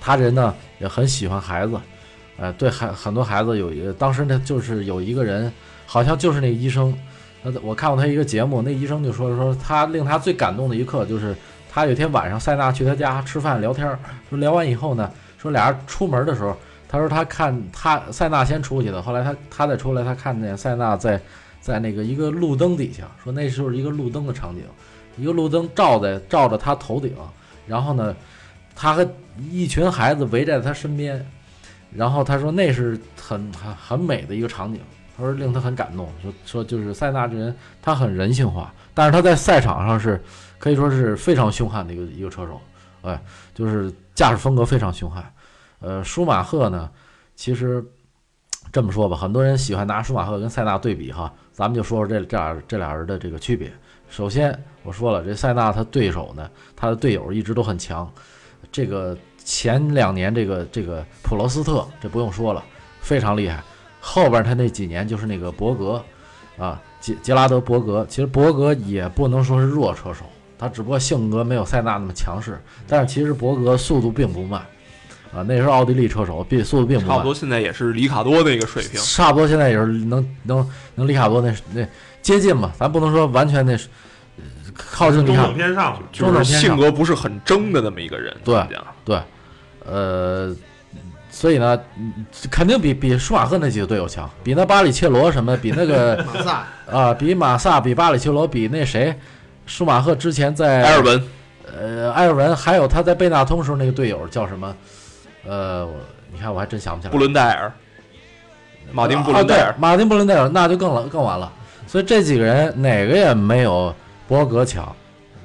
[0.00, 1.80] 他人呢也很喜欢孩子。
[2.36, 5.52] 呃，对孩很多孩子有一个，当时呢就是有一个人，
[5.86, 6.92] 好像就是那个医生，
[7.62, 11.36] 我看过他一个节目，那医生就说说他令他最感动的一刻就是
[11.70, 13.86] 他有天晚上塞纳去他家吃饭聊天，
[14.28, 16.56] 说聊完以后呢，说俩人出门的时候，
[16.88, 21.20] 他说他看他塞纳先出去的，后来他他再出来，他看见塞纳在
[21.60, 24.62] 在那个一个路灯底下，说那就是一个路灯的场景，
[25.16, 27.14] 一个路灯照在照着他头顶，
[27.66, 28.14] 然后呢，
[28.74, 29.06] 他和
[29.50, 31.24] 一群孩子围在他身边。
[31.96, 34.80] 然后他说那是很很很美的一个场景，
[35.16, 40.22] 他说令他很感动，说说就是塞纳这人他很人性化，但是他在赛场上是
[40.58, 42.60] 可以说是非常凶悍的一个一个车手，
[43.02, 43.20] 哎，
[43.54, 45.24] 就是驾驶风格非常凶悍。
[45.80, 46.90] 呃，舒马赫呢，
[47.36, 47.84] 其实
[48.72, 53.72] 这么说吧，很多人喜欢拿舒马赫跟塞纳对比哈，咱们就说说这这俩这俩人的这个区别。
[54.08, 58.10] 首先我说了，这塞纳他对手呢，他的队友一直都很强，
[58.72, 59.16] 这个。
[59.46, 62.64] 前两年这个这个普罗斯特，这不用说了，
[63.02, 63.62] 非常厉害。
[64.06, 66.04] 后边他那几年就是那个伯格，
[66.58, 68.04] 啊，杰杰拉德伯格。
[68.08, 70.26] 其实伯格也不能说是弱车手，
[70.58, 72.60] 他只不过性格没有塞纳那么强势。
[72.86, 74.60] 但是其实伯格速度并不慢，
[75.32, 77.16] 啊，那时候奥地利车手，并速度并不慢。
[77.16, 79.00] 差不多现在也是里卡多那个水平。
[79.00, 81.86] 差不多现在也是能能能里卡多那那
[82.20, 83.88] 接近吧，咱不能说完全那是。
[84.76, 88.36] 靠近中等偏上，就是性格不是很争的那么一个人。
[88.42, 88.60] 对
[89.04, 89.20] 对，
[89.86, 90.52] 呃，
[91.34, 91.76] 所以呢，
[92.48, 99.12] 肯定比比舒马赫那几个队友强，比那巴里切罗什么，比那个 马萨啊，比马萨，比巴里切罗，比那谁，
[99.66, 101.28] 舒马赫之前在埃尔文，
[101.66, 104.76] 呃，埃尔文，还有他在贝纳通时候那个队友叫什么？
[105.44, 105.88] 呃，
[106.32, 107.10] 你看我还真想不起来。
[107.10, 107.72] 布伦戴尔，
[108.92, 111.52] 马丁布伦戴尔，啊、马丁布伦戴尔，那就更了更完了。
[111.88, 113.92] 所以这几个人哪个也没有。
[114.26, 114.90] 博格强，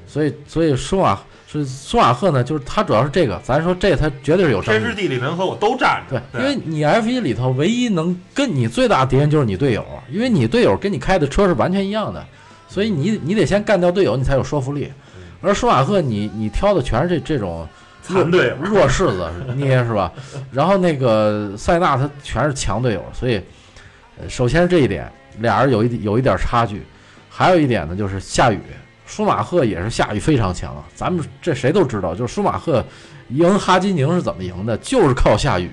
[0.07, 1.19] 所以所以舒马
[1.51, 6.21] 是舒马赫呢，就是他主要是这个，咱说这他绝对是有天时地利人和，我都占着。
[6.31, 12.23] 对，因为你 F 一里头唯一能跟你最大敌人就是你队友，因为你队友跟你开的车是完全一样的，
[12.67, 14.91] 所以你你得先干掉队友，你才有说服力。
[15.41, 17.67] 而舒马赫，你你挑的全是这这种
[18.07, 20.13] 弱队、弱柿子捏是吧？
[20.51, 23.41] 然后那个塞纳他全是强队友，所以
[24.27, 26.83] 首先是这一点俩人有一有一点差距。
[27.31, 28.59] 还有一点呢，就是下雨，
[29.09, 30.71] 舒马赫也是下雨非常强。
[30.93, 32.85] 咱们这谁都知道，就是舒马赫
[33.29, 35.67] 赢哈基宁是怎么赢的，就是靠下雨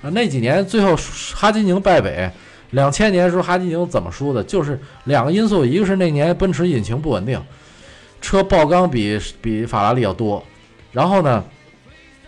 [0.00, 0.08] 啊。
[0.08, 0.96] 那几年最后
[1.34, 2.30] 哈基宁败北，
[2.70, 4.42] 两千年时候哈基宁怎么输的？
[4.42, 7.38] 就是两个因素，一个是那年奔驰引擎不稳定，
[8.22, 10.42] 车爆缸比比法拉利要多，
[10.92, 11.44] 然后呢，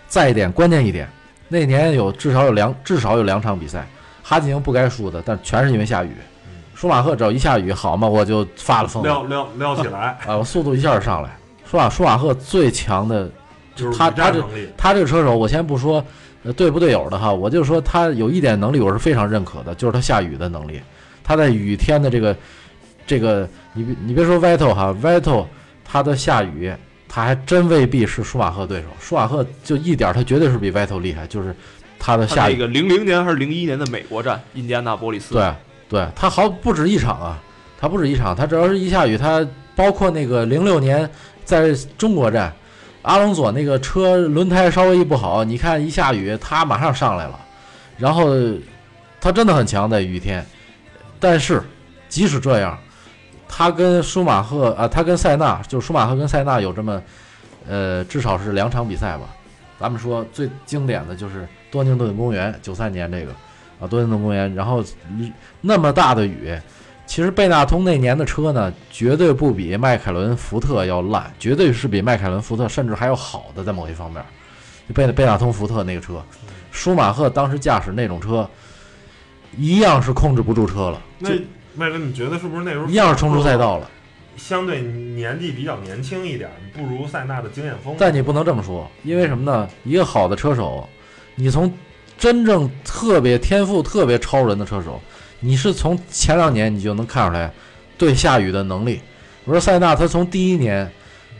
[0.09, 1.09] 再一点关键一点，
[1.49, 3.89] 那年有至少有两至少有两场比赛，
[4.23, 6.11] 哈基宁不该输的，但全是因为下雨。
[6.79, 10.37] 舒马赫只要一下雨，好嘛，我就发了疯，撩撩撩起来啊！
[10.37, 11.37] 我速度一下就上来。
[11.69, 13.29] 舒马舒马赫最强的，
[13.75, 14.41] 就是他他这
[14.77, 16.05] 他这个车手，我先不说
[16.57, 20.81] 队不队友的哈，我就说他有一点能力，我是非常认可的，就是他下雨的能力。
[21.25, 22.37] 他在雨天的这个
[23.09, 25.47] 这个，你你别说 Vettel 哈，Vettel
[25.85, 26.73] 他的下雨，
[27.09, 28.87] 他还真未必是舒马赫对手。
[29.01, 31.53] 舒马赫就一点，他绝对是比 Vettel 厉害，就是
[31.99, 32.53] 他的下雨。
[32.53, 35.35] 那个零零年还是零一年的美国站，印第安纳波利斯。
[35.35, 35.53] 对。
[35.89, 37.43] 对他好不止一场啊，
[37.81, 41.09] 他不止一场，他只要是一下雨，他包括那个零六年
[41.45, 42.53] 在中国站，
[43.03, 47.39] 阿隆索那个车轮胎稍微一不好，你看一下雨，他马上上来了，
[47.97, 48.27] 然后
[49.21, 50.45] 他真的很强在雨天，
[51.19, 51.63] 但是
[52.09, 52.79] 即使这样，
[53.49, 57.03] 他跟舒马赫啊，他跟塞纳，就是舒马赫跟塞纳有这么
[57.67, 59.23] 呃，至少是两场比赛吧。
[59.81, 63.33] 咱们说最经典的就是多宁顿公园，九三年这个
[63.81, 66.59] 啊，多宁顿公园，然后嗯那么大的雨，
[67.07, 74.23] 其实贝纳通那年的车呢，绝对不比迈凯伦、福特要烂，绝对是比迈凯伦、福特甚至还要好的，在某些方面。
[74.95, 76.23] 贝贝纳通、福特那个车，
[76.71, 78.49] 舒马赫当时驾驶那种车，
[79.57, 81.31] 一样是控制不住车了，那
[81.75, 83.91] 麦哥，你觉得是不是那时候一样是冲出赛道了。
[84.37, 87.97] 相对年纪比较年轻一点，不如塞纳的经验丰富。
[87.99, 89.69] 但你不能这么说，因为什么呢？
[89.85, 90.89] 一个好的车手，
[91.35, 91.73] 你从
[92.19, 95.01] 真正特别天赋特别超人的车手，
[95.41, 97.51] 你是从前两年你就能看出来
[97.97, 99.01] 对下雨的能力。
[99.45, 100.91] 我说塞纳，他从第一年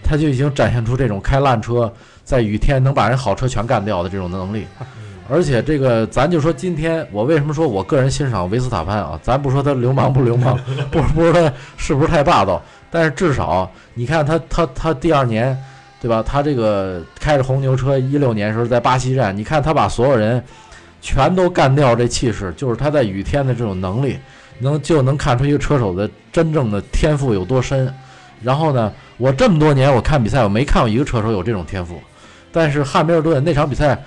[0.03, 1.93] 他就已经展现出这种开烂车，
[2.25, 4.65] 在雨天能把人好车全干掉的这种能力。
[5.31, 9.21] 而且这个，咱就说今天我为什么说我个人欣赏维斯塔潘啊？
[9.23, 10.59] 咱不说他流氓不流氓，
[10.91, 15.55] 不不说他是不是太霸道，但是至少你看他他他第二年，
[16.01, 16.23] 对吧？
[16.27, 20.43] 他这个开着红牛车，一六年时候在巴西站，你看他把所有人
[21.01, 24.19] 全都干掉，这气势就是他在雨天的这种能力，
[24.59, 27.93] 能就能看出一个车手的真正的天赋有多深。
[28.43, 32.01] 然后呢，我这么多年我看比赛，我没看过一个车手有这种天赋，
[32.53, 33.99] 但是汉密尔顿那场比赛。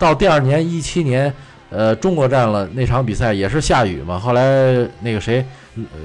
[0.00, 1.34] 到第二年一七年，
[1.70, 4.16] 呃，中国站了那场比赛也是下雨嘛。
[4.16, 5.44] 后来那个谁，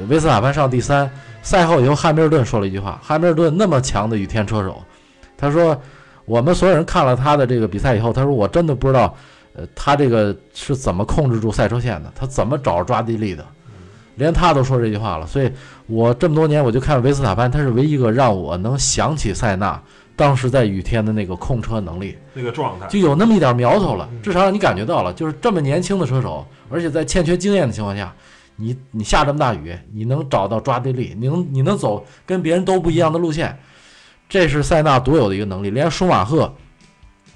[0.10, 1.08] 维斯塔潘上第三。
[1.43, 4.82] 赛后以后，汉密尔顿说了一句话：汉密尔顿那么强的雨天车手，
[5.38, 5.79] 他说
[6.25, 9.15] 我们所有人看了他的这个比赛以后，他说我真的不知道，
[9.56, 13.46] 呃，他这个是怎么控制住赛车线的，他怎么找抓地力的，
[14.16, 15.28] 连他都说这句话了。
[15.28, 15.52] 所以
[15.88, 19.82] 我这么多年我就看维斯塔潘，他是唯一一个让我能想起塞纳。
[20.16, 28.13] 当时在雨天的那个控车能力，那个状态就有那么一点苗头了，至少让你感觉到了，就是这么年轻的车手，而且在欠缺经验的情况下，
[28.56, 33.58] 你你下这么大雨，你能找到抓地力，你能你能走跟别人都不一样的路线，
[34.30, 36.54] 这是塞纳独有的一个能力，连舒马赫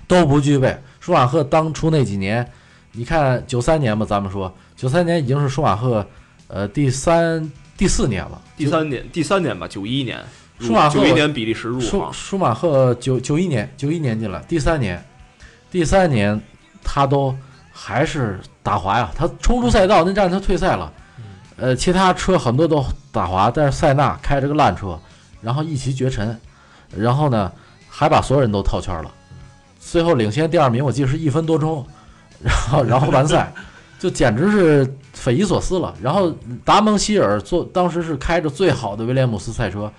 [0.07, 0.77] 都不具备。
[1.07, 2.45] 舒马赫当初那几年，
[2.91, 6.05] 你看九三年吧，咱们说九三年已经是舒马赫
[6.49, 10.21] 呃第三第四年了，第三年第三年吧，九一年。
[10.59, 15.01] 舒马赫九一年比利时入舒，舒马赫九九一年九一年进来，第三年，
[15.71, 16.41] 第三年
[16.83, 17.33] 他都
[17.71, 20.91] 还是打滑呀，他冲出赛道那站他退赛了，
[21.55, 24.99] 呃，其他车很多都打滑，但是塞纳开着个烂车，
[25.39, 26.37] 然后一骑绝尘，
[26.93, 27.49] 然后呢
[27.87, 29.09] 还把所有人都套圈了，
[29.79, 31.85] 最后领先第二名，我记得是一分多钟，
[32.43, 33.51] 然后然后完赛，
[33.97, 35.93] 就简直是匪夷所思了。
[36.01, 36.31] 然后
[36.63, 39.91] 达蒙希尔做当时是开着最好的威廉姆斯赛车。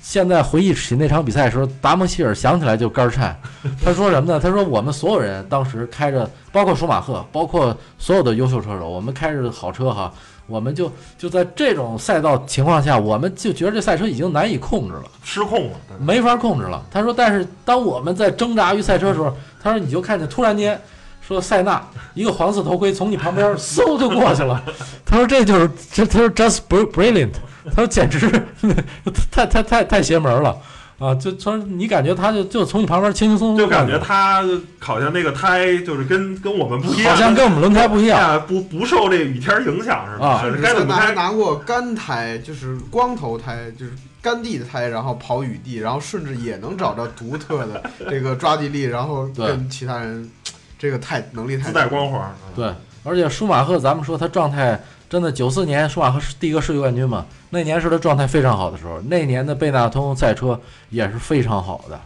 [0.00, 3.38] 现在回忆起那场比赛的时候，达蒙希尔想起来就肝儿颤。
[3.84, 4.40] 他说什么呢？
[4.40, 10.10] 他说我们所有人当时开着，包括舒马赫，包括所有的优秀车手，我们开着好车哈，
[10.48, 16.82] 我们就就在这种赛道情况下，我们就觉得这赛车已经难以控制了，失控了，没法控制了。
[16.90, 19.32] 他说，但是当我们在挣扎于赛车的时候，
[19.62, 20.80] 他说你就看见突然间，
[21.20, 24.62] 说塞纳一个黄色头盔从你旁边 嗖就过去了。
[25.04, 27.32] 他说这就是这，他说 just brilliant。
[27.70, 28.30] 他说简直是
[29.30, 30.56] 太太太太邪门了
[30.98, 31.14] 啊！
[31.14, 34.44] 就从你感觉他就就从你旁边轻轻松松，就感觉他
[34.80, 40.44] 好像那个胎就是跟跟我们不一样，好像跟我们轮胎不一样，不不受这雨天影响是吧？
[40.60, 41.14] 该怎么开？
[41.14, 50.28] 拿过干胎，就是光头胎，就是干地的胎，然后跑雨地，然后甚至也能找到独特的这个抓地力，然后跟其他人
[50.76, 52.34] 这个太能力太自带光环。
[52.56, 57.24] 对，而且舒马赫，咱们说他状态真的，九四年舒马赫是第一个世界冠军嘛？
[57.48, 61.98] 那年是他状态非常好的时候，那年的贝纳通赛车也是非常好的，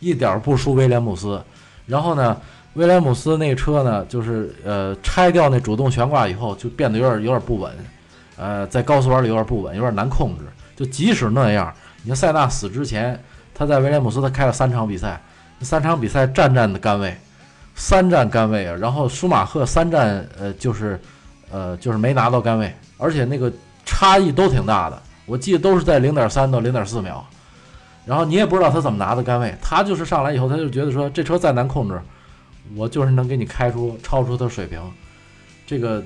[0.00, 1.40] 一点不输威廉姆斯。
[1.86, 2.36] 然后呢，
[2.74, 7.72] 威廉姆斯那车呢，就是呃拆掉那主动悬挂以后，就变得有点有点不稳，
[8.36, 10.44] 呃，在高速弯里有点不稳，有点难控制。
[10.74, 13.22] 就即使那样，你看塞纳死之前，
[13.54, 15.20] 他在威廉姆斯他开了三场比赛，
[15.60, 17.16] 三场比赛站站的杆位，
[17.76, 18.76] 三站杆位啊。
[18.80, 21.00] 然后舒马赫三站呃就是
[21.50, 23.52] 呃就是没拿到杆位，而且那个。
[23.90, 27.26] 差异都挺大的，我记得都是在零点三到零点四秒，
[28.04, 31.98] 然后你也不知道他怎么拿的杆位，他就是上来以后他就觉得说这车再难控制，
[32.76, 34.78] 我就是能给你开出超出他水平，
[35.66, 36.04] 这个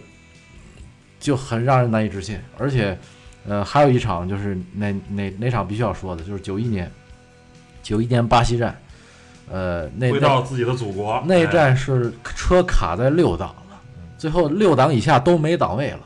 [1.19, 2.39] 就很让人难以置信。
[2.57, 2.97] 而且，
[3.49, 6.89] 呃，还有一场就是哪哪哪场必须要说的，就是九一年，
[7.83, 8.81] 九一年巴西站，
[9.51, 13.62] 呃，那回到自己的祖国，那站是车卡在六档了，
[14.23, 16.01] 最后六档以下都没档位了。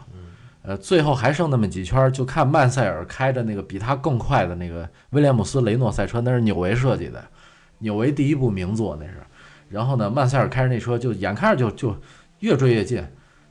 [0.63, 7.23] 呃，最后还剩那么几圈，就看曼塞尔开着那个比他更快的那个威廉姆斯雷诺赛车，那是纽维设计的，
[7.81, 9.19] 纽维第一部名作那是。
[9.69, 11.95] 然后呢，曼塞尔开着那车就眼看着就就
[12.39, 13.07] 越追越近，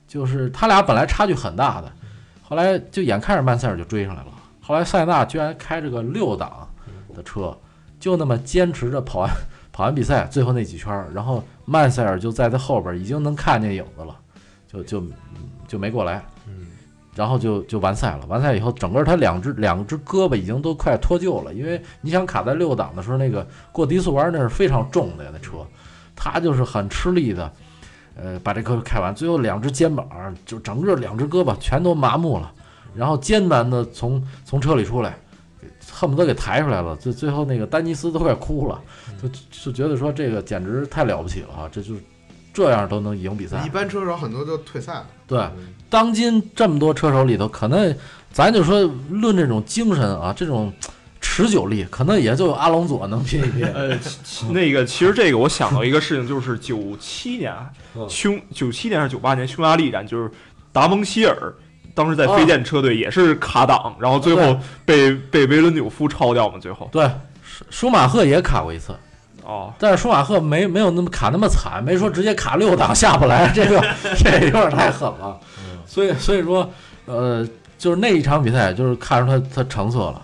[0.08, 1.92] 就是他俩本来差距很大的，
[2.42, 4.30] 后来就眼看着曼塞尔就追上来了。
[4.62, 6.68] 后来塞纳居然开着个六档
[7.14, 7.56] 的车，
[8.00, 9.30] 就那么坚持着跑完
[9.72, 14.18] 跑完比赛最后那几圈儿，然后曼塞尔就在他后边儿已经能看见影子了，
[14.76, 15.04] 就就
[15.68, 16.24] 就没过来。
[16.48, 16.68] 嗯，
[17.16, 18.26] 然后就就完赛了。
[18.28, 25.66] 完赛以后，整个他两只两只胳膊已经都快脱臼了，因为你想卡在六档的时候，那个过低速弯那是非常重的呀，那车，
[26.16, 27.52] 他就是很吃力的，
[28.16, 30.08] 呃，把这车开完，最后两只肩膀
[30.46, 32.52] 就整个两只胳膊全都麻木了，
[32.94, 35.18] 然后艰难的从从车里出来，
[35.92, 38.82] 恨不得给抬出来了，最最后那个丹尼斯都快哭了，
[39.22, 42.02] 就就觉得说这个简直太了不起了啊，这就是
[42.56, 43.70] 这样都能赢比赛一。
[43.70, 45.06] 般车手很多都退赛了。
[45.28, 45.46] 对，
[45.90, 47.94] 当今这么多车手里头，可能
[48.32, 50.72] 咱就说论这种精神啊，这种
[51.20, 53.66] 持久力，可能也就阿隆佐能拼一拼。
[53.76, 53.98] 呃，
[54.52, 57.54] 那个其实这个我想到一个事情，就是九七年
[57.96, 60.32] 嗯匈九七年还是九八年匈牙利站，就是
[60.72, 61.54] 达蒙希尔
[61.94, 67.06] 当时在飞剑车队也是卡档，然后最后被被维伦纽夫超掉嘛，最后对，
[67.44, 68.94] 舒舒马赫也卡过一次，
[69.46, 73.80] 哦，但是舒马赫没没有那么卡那么惨，没说直接卡六档下不来，这个
[74.18, 75.40] 这有点太狠了。
[75.86, 76.68] 所以所以说，
[77.06, 80.22] 呃，就是那一场比赛，就是看出他他成色了。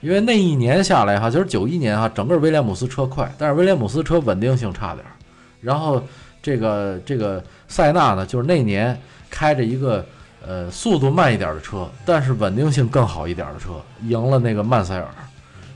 [0.00, 5.12] 因为那一年下来哈，就是九一年哈，整个威廉姆斯车快，但是威廉姆斯车稳定性差点儿。
[5.60, 6.02] 然后
[6.42, 9.00] 这个这个塞纳呢，就是那年
[9.30, 10.04] 开着一个
[10.46, 15.06] 呃速度慢一点的车，但是稳定性更好一点的车，赢了那个曼塞尔。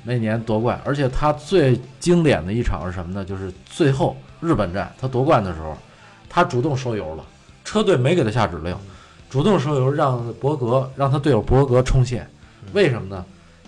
[0.02, 3.24] 那年夺冠，而且他最经典的一场是什么呢？
[3.24, 5.76] 就是最后日本站他夺冠的时候，
[6.28, 7.24] 他主动收油了，
[7.64, 8.74] 车队没给他下指令，
[9.28, 12.26] 主动收油让博格让他队友博格冲线，
[12.72, 13.24] 为什么呢？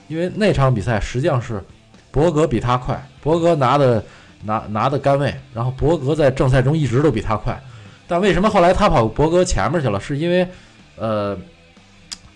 [0.08, 1.62] 因为那场比赛实际上是
[2.10, 4.02] 博格比他快，博格拿的
[4.44, 7.62] 拿拿的杆位，然后博格在正赛中一直都比他快，
[8.08, 10.00] 但为什么后来他跑博格前面去了？
[10.00, 10.48] 是因为
[10.96, 11.38] 呃，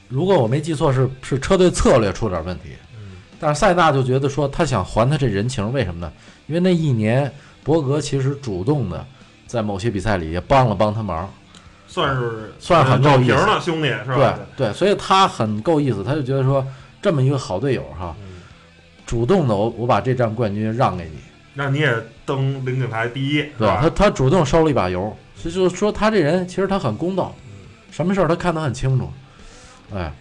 [0.08, 2.70] 如果我没记错是是车队策略出点问题。
[3.38, 6.12] 但是塞纳就觉得说他想还他这人情，为什么呢？
[6.46, 7.30] 因为那一年
[7.62, 9.04] 博格其实主动的
[9.46, 11.28] 在某些比赛里也帮了帮他忙，
[11.86, 14.38] 算是算是很够意思了，兄弟是对吧？
[14.56, 16.66] 对，所以他很够意思，他就觉得说
[17.02, 18.42] 这么一个好队友哈，嗯
[19.06, 21.18] 主动的我我把这站冠军让给你，
[21.54, 23.80] 让你也登领奖台第一，对吧？
[23.80, 27.34] 对他他主动收了一把油，所以就是说他这人其实他很公道，
[27.90, 29.08] 什么事儿他看得很清楚，
[29.94, 30.12] 哎，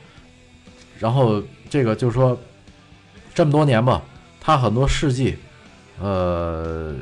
[1.00, 2.40] 然后这个就是说
[3.36, 4.02] 这么多年吧，
[4.42, 5.38] 他很多事迹，
[6.02, 6.96] 呃，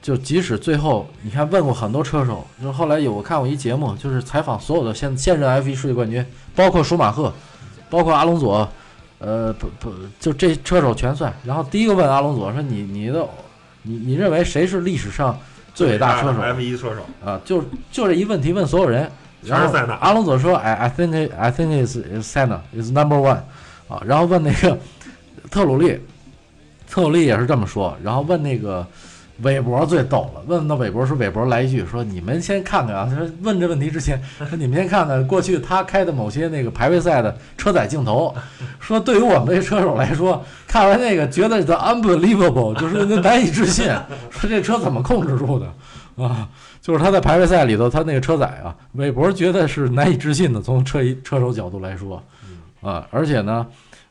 [0.00, 6.24] 就即使最后你看问过很多车手，就是后来有我看过一节目，就是采访所有的现现任 F 1世界冠军，
[6.54, 7.32] 包括舒马赫，
[7.90, 8.66] 包括阿隆索，
[9.18, 11.32] 呃不不，就这车手全算。
[11.44, 13.26] 然后第一个问阿隆索说你你的
[13.82, 15.38] 你你认为谁是历史上
[15.74, 17.38] 最伟大车手 F 一车手，啊？
[17.44, 17.62] 就
[17.92, 19.10] 就这一问题问所有人，
[19.42, 23.40] 然后阿隆索说，I I think it, I think is is Senna is number one，
[23.88, 24.78] 啊，然后问那个
[25.50, 25.98] 特鲁利，
[26.88, 28.86] 特鲁利也是这么说，然后问那个
[29.42, 38.34] 韦伯最逗了，问到韦伯说，韦伯来一句说，你们先看看啊，他说问这问题之前，说你们先看看过去他开的某些那个排位赛的车载镜头，
[38.80, 43.86] 说对于我们这车手来说，看完那个觉得 unbelievable，就是难以置信，
[44.30, 46.48] 说这车怎么控制住的啊？
[46.80, 52.22] 就是他在排位赛里头，他那个车载啊，韦伯觉得是难以置信的，从车一车手角度来说，
[52.80, 53.66] 啊，而且呢，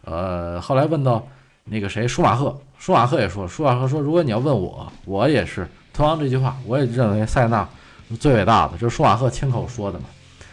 [0.05, 1.27] 呃，后来问到
[1.65, 7.67] 那个谁舒马赫，舒马赫也说，舒马赫说，如果你要问我，我也是同样这句话，我也认为塞纳
[8.09, 10.05] 是最伟大的，就是舒马赫亲口说的嘛。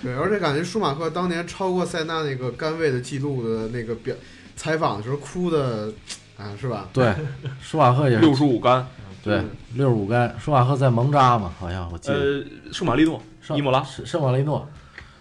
[0.03, 4.17] 对，而且感觉舒马赫当年超过塞纳那个杆位的记录的那个表
[4.57, 5.93] 采访的时候哭的，
[6.37, 6.89] 啊，是吧？
[6.93, 7.15] 对，
[7.61, 8.87] 舒马赫也是六十五杆，
[9.23, 9.43] 对
[9.75, 12.15] 六十五杆，舒马赫在蒙扎嘛，好像我记得。
[12.15, 14.67] 呃，圣马力诺，圣伊莫拉圣圣马力诺，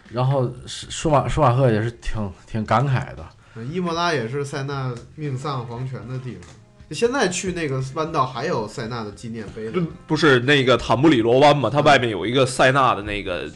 [0.10, 3.24] 然后舒舒马舒马赫也是挺挺感慨的，
[3.70, 6.50] 伊莫拉也是塞纳命丧黄泉的地方。
[6.92, 9.72] 现在去那个弯道还有塞纳的纪念碑
[10.06, 11.70] 不是那个坦布里罗湾嘛？
[11.70, 13.50] 它外面有一个塞纳的那个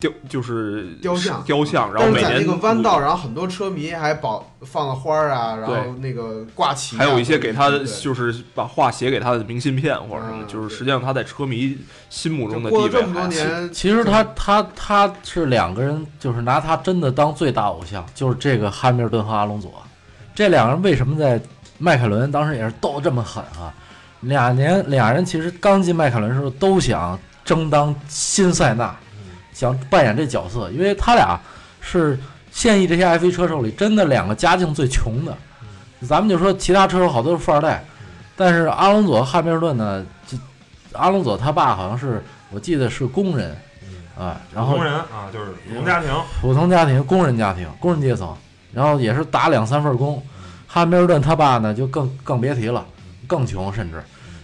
[0.00, 7.70] 雕，就是雕像雕像，然后每年那个弯道，然后很多车迷还保放了花儿啊，然后那个挂旗啊、还有一些给他
[8.00, 11.76] 就是把话写给他的明信片或者什么，嗯就是实际上他在车迷
[12.08, 19.70] 心目中的过这么多地位其实他他他是两个人，就是拿他真的当最大偶像，就是这个汉密尔顿和阿隆索，
[20.34, 21.40] 这两个人为什么在
[21.78, 23.72] 迈凯伦当时也是斗得这么狠啊？
[24.20, 28.94] 俩年俩人其实刚进迈凯伦的时候都想争当新塞纳，
[29.60, 31.38] 想扮演这角色，因为他俩
[31.82, 32.18] 是
[32.50, 35.36] 现役这些 F1 车手里真的两个家境最穷的。
[36.08, 37.84] 咱们就说其他车手好多是富二代，
[38.34, 40.38] 但是阿隆佐汉密尔顿呢，就
[40.94, 43.54] 阿隆佐他爸好像是我记得是工人
[44.18, 48.34] 啊，然后工人啊，就是普通家庭，普通家庭、工人家庭、工人阶层，
[48.72, 50.22] 然后也是打两三份工。
[50.66, 52.86] 汉密尔顿他爸呢就更更别提了，
[53.26, 54.02] 更穷，甚至，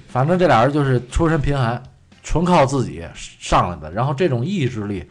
[0.08, 1.82] 反正这俩人就是出身贫寒，
[2.26, 3.88] 纯靠自己上来的。
[3.92, 5.08] 然后这种意志力，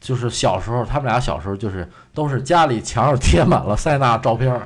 [0.00, 4.60] 就是小时候他们俩小时候就是都是家里墙上贴满了塞纳照片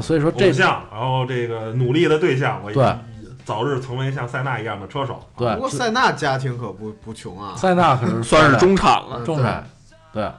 [0.00, 2.90] 所以说这偶像，然后这个努力的对象，我对
[3.44, 5.22] 早日成为像塞纳一样的车手。
[5.36, 9.18] 对不过塞纳家庭可不不穷啊，塞纳可是 算是中中产了。
[9.18, 9.66] 嗯中产，
[10.14, 10.30] 对，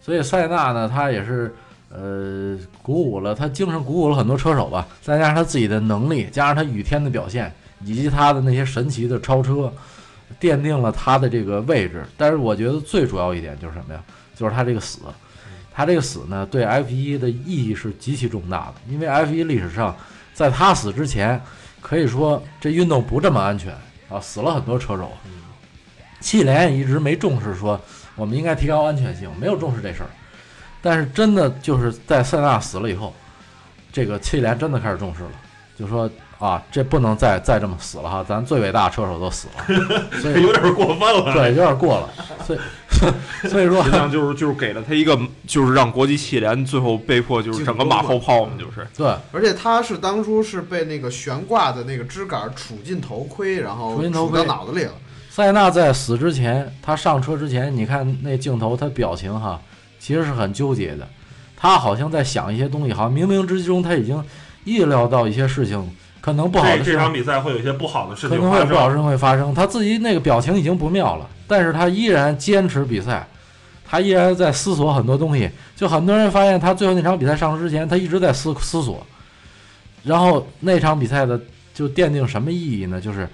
[0.00, 1.54] 所以塞纳呢，他也是
[1.90, 7.52] 呃鼓舞了他精神鼓舞了很多车手吧，再加上他自己的能力，加上他雨天的表现，
[7.84, 9.70] 以及他的那些神奇的超车，
[10.40, 12.04] 奠定了他的这个位置。
[12.16, 14.02] 但是我觉得最主要一点就是什么呀？
[14.34, 15.00] 就是他这个死，
[15.72, 19.96] 他这个死呢，对 F 1的意义是极其重大的，因为 F 1历史上
[20.32, 21.40] 在他死之前，
[21.80, 23.72] 可以说这运动不这么安全
[24.08, 25.10] 啊，死了很多车手。
[26.20, 27.80] 汽联也一直没重视说
[28.16, 30.10] 我们应该提高安全性，没有重视这事儿。
[30.80, 33.12] 但是真的就是在塞纳死了以后，
[33.92, 35.32] 这个汽联真的开始重视了，
[35.76, 36.08] 就说
[36.38, 41.32] 啊，这不能再再这么死了哈，咱最伟大的车手都死了， 所以有点过分了。
[41.32, 42.08] 对有点过了，
[42.46, 42.58] 所以
[43.48, 54.92] 所以说实际上就是就是给了他一个，就是让国际汽联最后被迫就是整个马后炮嘛，就是对而且他是当初是被那个悬挂的那个支杆杵进头盔，然后杵杵进头盔到脑子里了。
[55.30, 59.60] 塞纳在死之前，他上车之前，你看那镜头，他表情哈，
[60.00, 61.08] 其实是很纠结的。
[61.56, 64.24] 他好像在想一些东西，好像冥冥之中他已经
[64.64, 65.88] 意料到一些事情
[66.28, 68.42] 可能不好的这这场比赛会有一些不好的事情发生。
[68.42, 69.54] 能会有不好事情会发生。
[69.54, 73.26] 他自己那个表情已经不妙了，但是他依然坚持比赛，
[73.84, 75.50] 他依然在思索很多东西。
[75.74, 79.04] 就很多人发现他最后那场比赛上市之前，他一直在思思索。
[80.04, 81.40] 然后那场比赛的
[81.72, 83.00] 就奠定什么意义呢？
[83.00, 83.28] 就是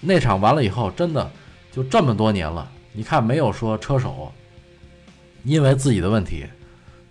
[0.00, 1.30] 那场完了以后，真的
[1.72, 4.32] 就这么多年了，你看没有说车手
[5.44, 6.44] 因为自己的问题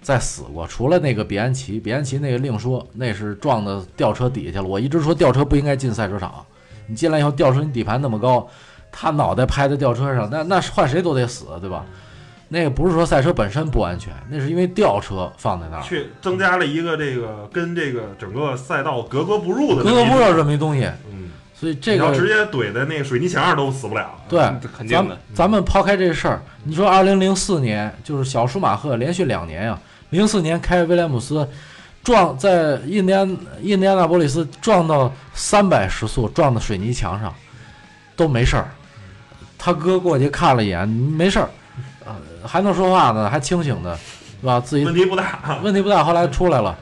[0.02, 4.64] 再死过，除了那个比安奇，比安奇那个另说，那是撞的吊车底下去了。
[4.64, 6.34] 我一直说吊车不应该进赛车场，
[6.88, 8.48] 你进来以后吊车你底盘那么高，
[8.92, 11.86] 他脑袋拍在吊车上，那那换谁都得死，对吧？
[12.52, 24.20] 那个不是说赛车本身不安全，那是因为吊车放在那儿，去增加了一个这个跟这个整个赛道格格不入的格格不入这么一东西，嗯，所以这你要直接怼在那个水泥墙上都死不了。
[24.28, 25.16] 对嗯肯定的。
[25.32, 29.80] 咱们抛开这事儿，你说二零零四年就是小舒马赫连续两年呀、
[30.10, 31.48] 零四年开威廉姆斯
[32.04, 37.34] 撞在印第安印第安纳波利斯撞到三百时速，撞到水泥墙上
[38.16, 38.70] 都没事儿。
[39.58, 41.50] 他哥过去看了一眼，没事儿，
[42.06, 42.16] 呃，
[42.48, 43.98] 还能说话呢，还清醒的，
[44.40, 44.60] 是吧？
[44.60, 45.60] 自己问题不大。
[45.62, 46.78] 问题不大，后来出来了。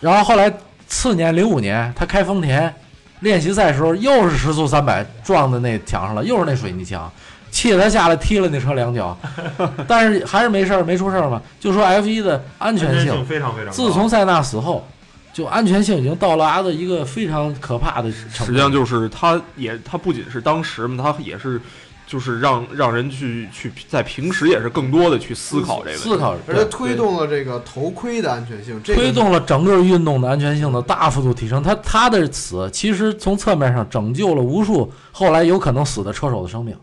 [0.00, 0.52] 然后后来
[0.86, 2.72] 次年零五年，他开丰田
[3.20, 7.10] 练习赛时候又是时速三百撞在那墙上了，又是那水泥墙，
[7.56, 9.16] 气得他下来踢了那车两脚，
[9.88, 11.40] 但是还是没事儿，没出事儿嘛。
[11.58, 13.72] 就说 F 一的安安全全性，非常非常。
[13.72, 14.86] 自从塞纳死后，
[15.32, 18.44] 就安全性已经到达的一个非常可怕的程度。
[18.44, 21.58] 实际上就是他也他不仅是当时嘛，他也是
[22.06, 31.62] 就是让让人去去在平时也是更多的去思考这个思考，而且推动了这个头盔的安全性，这个推动了整个运动的安全性的大幅度提升。
[31.62, 36.76] 他他的死其实从侧面上拯救了无数后来有可能死的车手的生命。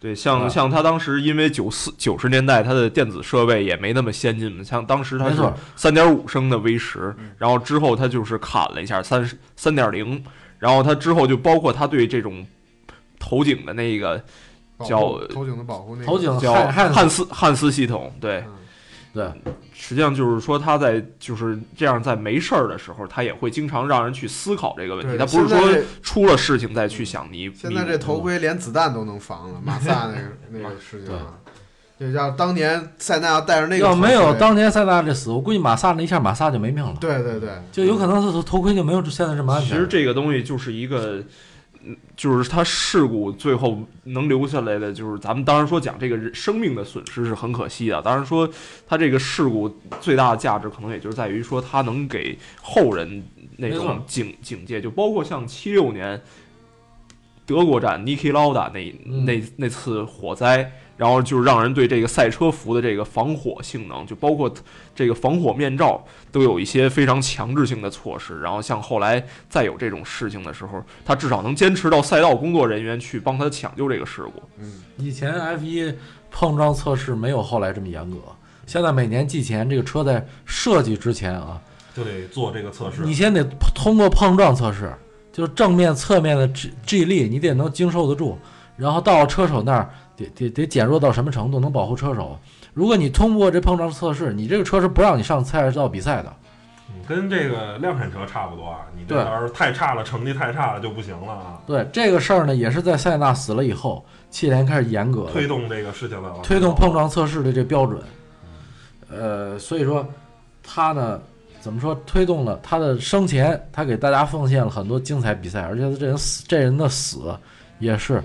[0.00, 0.14] 对，啊。
[0.14, 5.42] 像像他当时因为九四九十年代他的电子设备也没那么先进嘛，像当时他是
[5.76, 10.22] 三点五升的 V 十，然后之后他就是砍了一下三三点零，
[10.58, 12.46] 然后他之后就包括他对这种
[13.18, 14.22] 头颈的那个
[14.84, 18.54] 叫头颈的保护那个头颈叫汉汉汉斯汉斯系统，对，嗯
[19.12, 19.30] 对。
[19.72, 31.34] 实际上就是说他在就是这样在没事儿的时候，他也会经常让人去思考这个问题，他不是说出了事情再去想你现在这头盔连子弹都能防了， 马萨那个那个事情啊，
[31.98, 39.70] 就像当年塞纳要带着那个要没有当年塞纳这死，我估计马萨那一下马萨就没命了，对对对，就有可能是头盔就没有现在这么安全。
[39.70, 41.24] 其实这个东西就是一个，嗯
[42.16, 48.48] 就是他事故最后能留下来的，就是咱们当然说讲这个人生命的损失是很可惜的，当然说
[48.86, 49.68] 他这个事故
[50.00, 53.22] 最大的价值可能也就是在于说他能给后人
[53.56, 56.20] 那种警警戒，就包括像七六年
[57.46, 60.72] 德国站 Niki Lauda 那嗯那那次火灾。
[60.98, 64.52] 然后就是让人对这个赛车服的这个防火性能，就包括
[64.94, 68.40] 这个防火面罩，都有一些非常强制性的措施。
[68.40, 74.42] 然后像后来再有这种事情的时候，他至少能坚持到赛道工作人员去帮他抢救这个事故。
[74.58, 75.94] 嗯，以前 F 一
[76.30, 78.18] 碰撞测试没有后来这么严格，
[78.66, 81.60] 现在每年季前这个车在设计之前啊，
[81.94, 83.02] 就得做这个测试。
[83.02, 84.92] 你先得通过碰撞测试，
[85.32, 88.36] 就是正面、侧面的 G G 力你得能经受得住，
[88.76, 89.88] 然后到了车手那儿
[90.18, 92.36] 得得得减弱到什么程度能保护车手。
[92.74, 96.32] 如果你通过这碰撞测试，你这个车是不让你上赛道比赛的，
[96.88, 98.80] 嗯跟这个量产车差不多啊。
[98.96, 101.62] 你这对要是太差了，成绩太差了就不行了啊。
[101.66, 108.02] 对这个事儿呢，也是在塞纳死了以后，汽联开始严格推动这个事情的推动碰撞测试的这标准。
[109.10, 110.06] 呃，所以说
[110.62, 111.18] 他呢，
[111.60, 117.34] 怎么说推动了他的生前，他给大家奉献了很多精彩比赛，而且这人死，这人的死
[117.78, 118.22] 也是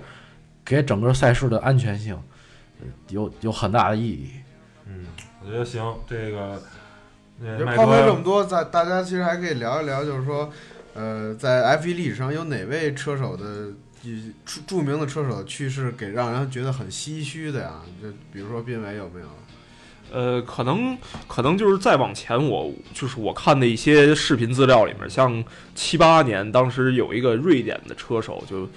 [0.66, 2.18] 给整个赛事的安全性
[2.82, 4.30] 呃有有很大的意义。
[4.88, 5.05] 嗯，
[5.43, 6.61] 我觉得行，这个。
[7.57, 10.49] 就抛开这么多，在大家其实还可以聊一聊，就是说，
[10.93, 13.70] 呃，在 F1 历史上有哪位车手的
[14.03, 17.82] 以著著名的车手去世给让人觉得很唏嘘的呀？
[18.01, 19.28] 就比如说宾伟有没有？
[20.14, 20.97] 呃，可能
[21.28, 25.43] 可能就是再往前我，就是我看的一些视频资料里面，像
[25.76, 28.70] 七八年当时有一个瑞典的车手，就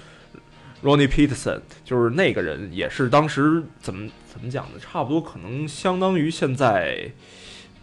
[0.83, 4.79] Ronnie Peterson，就是那个人也是当时怎么怎么讲呢？
[4.79, 7.11] 差不多可能相当于现在，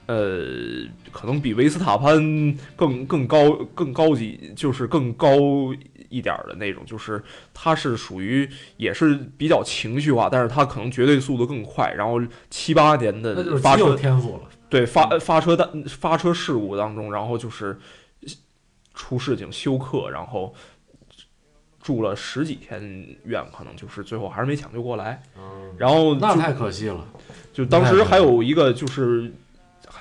[0.07, 5.37] 呃，可能比维斯塔潘更更高更高级，就是更高
[6.09, 7.23] 一点儿的那种，就是
[7.53, 11.93] 他是属于也是比较情绪化，但是他可能绝对速度更快。
[11.97, 14.43] 然后七八年的发车天赋了。
[14.71, 17.79] 对发发车当发车事故当中，然后就是
[18.93, 20.53] 出事情休克，然后
[21.85, 22.81] 住了十几天
[23.25, 25.23] 院，可能就是最后还是没抢救过来。
[25.39, 27.07] 嗯，然后那太可惜了。
[27.53, 29.31] 就当时还有一个就是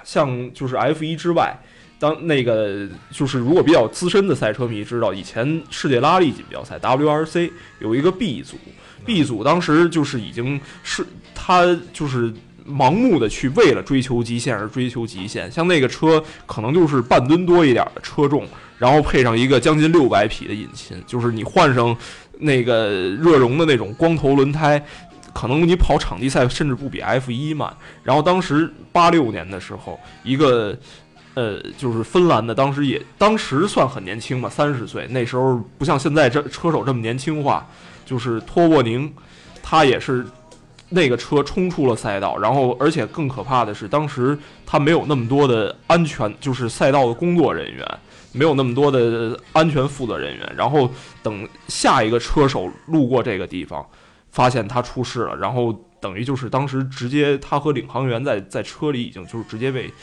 [0.04, 1.56] 像就是 F 一之外，
[2.00, 8.58] 当那个就是如果比较资深的赛车迷知道，以前世界拉力锦标赛 WRC 有一个 B 组
[9.06, 11.06] ，B 组当时就是已经是
[11.36, 12.34] 他就是。
[12.66, 18.48] 盲目的去为了追求极限而追求极限，像那个车可能就是半吨多一点的车重，
[18.84, 21.96] 然后配上一个将近六百匹的引擎，就是你换上
[22.40, 24.84] 那个热熔的那种光头轮胎，
[25.34, 27.74] 可能你跑场地赛甚至不比 F 一慢。
[28.04, 30.78] 然后当时八六年的时候，一个
[31.34, 35.08] 呃，就是芬兰的，当时也当时算很年轻吧，三十岁。
[35.08, 37.66] 那时候不像现在这车手这么年轻化，
[38.06, 39.10] 就是托沃宁，
[39.62, 40.26] 他也是
[40.94, 47.86] 那个车冲出了赛道，然后而且更可怕的是，当时他没有那么多的安全，就是赛道的工作人员。
[48.36, 50.90] 没有那么多的安全负责人员，然后
[51.22, 53.86] 等下一个车手路过这个地方，
[54.32, 59.94] 发现他出事了，然后等于就是当时直接他和领航员在在车里已经就是直接被，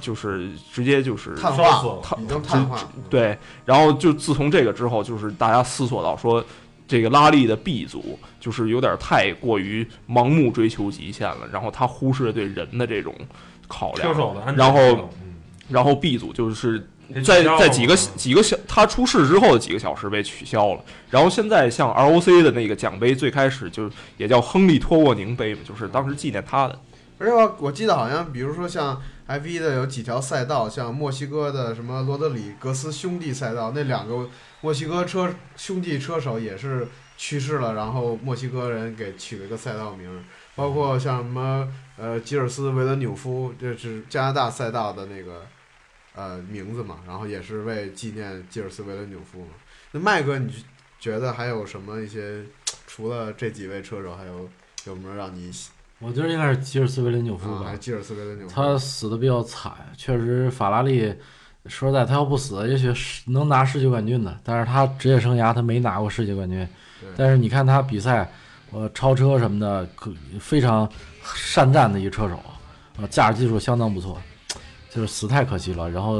[0.00, 2.76] 就是直接就是碳烧死了，已经碳化。
[3.08, 6.44] 对，然后就自从这个之后，就是大家思索到说，
[6.92, 13.14] 这个拉力的 B 组就是有点太过于盲目追求极限了，然后他忽视了对人的这种
[13.66, 15.08] 考量然后
[15.70, 16.86] 然后 B 组就是
[17.24, 26.78] 在在几个几个小他出事之后的几个小时被取消了，然后现在像 ROC 的那个奖杯，最开始就也叫亨利托沃宁杯嘛，就是当时纪念他的。
[27.18, 34.28] 而且我我记得好像，比如说像 F 1的有几条赛道，像墨西哥的什么罗德里格斯兄弟赛道，那两个
[34.62, 36.86] 墨西哥车兄弟车手也是
[37.16, 45.44] 去世了，然后墨西哥人给取了一个赛道名，包括像什么呃吉尔斯维伦纽夫，这是加拿大赛道的那个
[46.14, 49.50] 呃名字嘛，然后也是为纪念吉尔斯维伦纽夫嘛。
[49.90, 50.52] 那麦哥，你
[50.98, 52.44] 觉得还有什么一些
[52.86, 54.48] 除了这几位车手，还有
[54.86, 55.50] 有没有让你
[55.98, 57.64] 我觉得应该是吉尔斯维伦纽夫啊？
[57.64, 58.54] 吧吉尔斯维伦纽夫？
[58.54, 61.12] 他死的比较惨，确实法拉利。
[61.66, 64.36] 说实在，他要不死，也许是能拿世界冠军的。
[64.42, 66.66] 但是他职业生涯他没拿过世界冠军。
[67.16, 68.30] 但是你看他比赛，
[68.70, 70.88] 呃，超车什么的，可非常
[71.22, 72.38] 善战的一个车手，
[72.96, 74.20] 呃，驾驶技术相当不错，
[74.90, 75.90] 就是死太可惜了。
[75.90, 76.14] 然后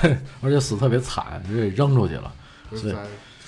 [0.42, 2.32] 而且死特别惨，直接扔出去了，
[2.70, 2.98] 就是在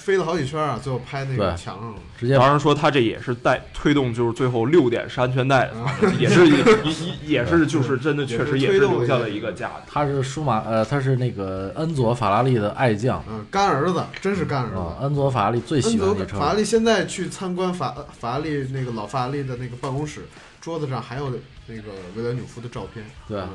[0.04, 1.98] 飞了好几圈啊，最后拍那个墙上了。
[2.18, 9.90] 直接当然说他这也是带推动，就是最后六点是安全带的，也是也也也是就是真的确实也推动了是留下了一个一个价值。
[9.90, 15.04] 他是舒马，呃，他是那个恩佐法拉利的爱将嗯，干儿子，真是干儿啊，子。
[15.04, 16.38] 恩佐法拉利最喜欢的车。
[16.38, 20.28] 法拉利现在去参观法法拉利那个老法拉利的那个办公室，
[20.60, 21.32] 桌子上还有
[21.66, 23.02] 那个维伦纽夫的照片。
[23.26, 23.48] 对嗯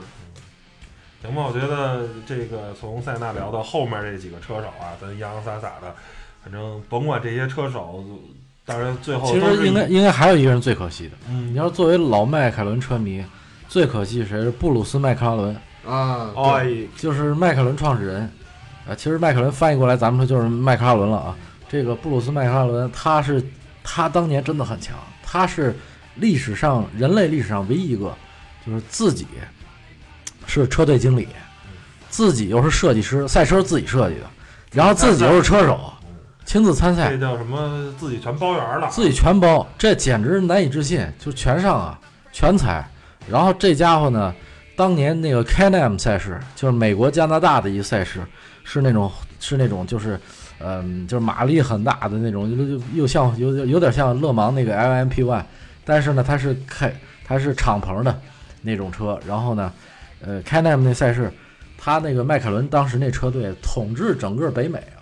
[1.21, 5.93] 行吧，我觉得这个从塞纳聊到后面这几个车手啊，咱洋洋洒洒的，
[6.49, 8.03] 反正甭管这些车手，
[8.65, 13.23] 当然最后其实应该应该还有一个人最可惜的，嗯你要作为老迈凯伦车迷，
[13.67, 18.27] 最可惜谁是布鲁斯麦克拉伦，啊，对哎，就是迈凯伦创始人。
[18.87, 21.37] 啊，其实迈凯伦翻译过来，咱们说就是麦克拉伦了啊。
[21.69, 23.43] 这个布鲁斯麦克拉伦，他是
[23.83, 25.75] 他当年真的很强，他是
[26.15, 28.11] 历史上人类历史上唯一一个，
[28.65, 29.27] 就是自己
[30.47, 31.27] 是车队经理，
[32.09, 34.25] 自己又是设计师，赛车自己设计的，
[34.71, 35.93] 然后自己又是车手，
[36.49, 37.93] 亲自参赛这，叫什么？
[37.95, 41.99] 自己全包圆了，自己全包，这简直难以置信，就全上啊，
[42.31, 42.83] 全踩。
[43.29, 44.33] 然后这家伙呢，
[44.75, 48.21] 当年那个 Can-Am 赛事，就是美国加拿大的一个赛事，
[48.63, 50.19] 是那种是那种就是，
[50.57, 55.43] 嗯，就是马力很大的那种，又又又像有有点像勒芒那个 LMP One，
[55.85, 56.91] 但是呢，它是开
[57.23, 58.19] 它是敞篷的
[58.63, 59.71] 那种车，然后呢，
[60.19, 61.31] 呃，Can-Am 那赛事，
[61.77, 64.98] 他那个迈凯伦当时那车队统治整个北美啊，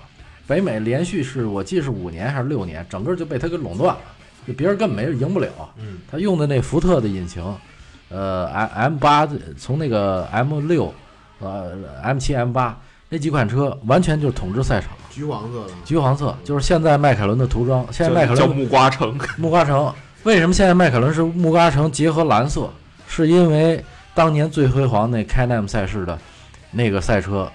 [0.47, 4.01] 北美连续是我记得是五年还是六年，整个就被他给垄断了，
[4.47, 5.49] 就别人根本没人赢不了。
[5.77, 7.43] 嗯，他用的那福特的引擎，
[8.09, 9.27] 呃，M M 八
[9.57, 10.93] 从那个 M 六，
[11.39, 12.79] 呃，M 七 M 八
[13.09, 17.85] 那几款车完全就是统治赛场，橘黄色的，橘黄色就是现在迈凯伦的涂装。
[17.91, 19.93] 现在迈凯伦叫木瓜城，木瓜城，
[20.23, 22.69] 为什么现在迈凯伦是木瓜城结合蓝色？
[23.09, 23.83] 是因为
[24.13, 26.17] 当年最辉煌那 Can-Am 赛事的
[26.71, 27.49] 那个赛车，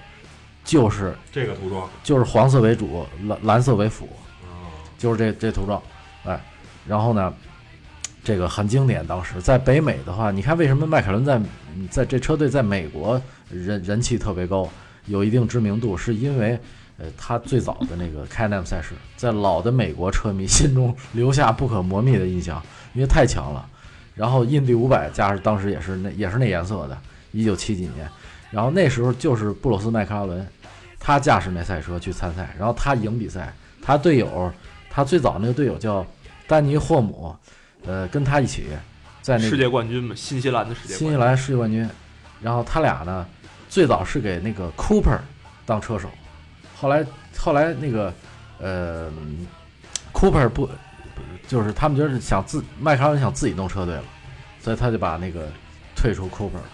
[0.64, 4.08] 就是这个涂装，就是黄色为主，蓝蓝色为辅。
[4.42, 5.82] 啊，就是这这涂装，
[6.24, 6.40] 哎，
[6.86, 7.32] 然后呢，
[8.22, 9.06] 这个很经典。
[9.06, 11.36] 当时在北美的话，你看为什么迈凯伦在
[11.74, 14.68] 嗯在这车队在美国人人气特别高，
[15.06, 16.58] 有一定知名度，是因为
[16.98, 22.62] 呃他最早的那个 Can-Am 赛事，在老的美国车迷心中留下不可磨灭的印象，
[22.94, 23.68] 因为太强了。
[24.14, 26.98] 然后印第五百加上当时也是那也是那颜色的，
[27.32, 28.06] 一九七几年，
[28.52, 30.46] 然后那时候就是布鲁斯麦克拉伦，
[31.00, 34.52] 他驾驶那赛车去参赛，然后他赢比赛，他队友
[34.90, 36.06] 他最早那个队友叫
[36.46, 37.34] 丹尼霍姆，
[37.86, 38.66] 呃，跟他一起
[39.22, 40.98] 在那世界冠军嘛，新西兰的世界冠军。
[40.98, 41.88] 新西兰世界冠军，
[42.42, 43.26] 然后他俩呢
[43.70, 45.18] 最早是给那个 Cooper
[45.64, 46.10] 当车手，
[46.76, 47.02] 后来
[47.38, 48.12] 后来那个
[48.58, 49.10] 呃
[50.12, 50.68] Cooper 不
[51.48, 54.04] 就是他们就是想自迈凯伦想自己弄车队了，
[54.60, 55.48] 所以他就把那个
[55.96, 56.64] 退出 Cooper 了。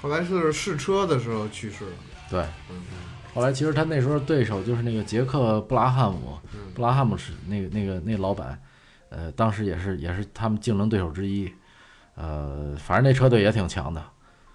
[0.00, 1.90] 后来是试车的时候去世了。
[2.30, 2.40] 对，
[2.70, 2.76] 嗯。
[3.32, 6.60] 后来其实他那时候对手就是那个杰克布拉汉姆，嗯。
[6.74, 8.60] 布拉汉姆是那个那个那老板，
[9.08, 11.52] 呃，当时也是也是他们竞争对手之一，
[12.16, 14.02] 呃，反正那车队也挺强的，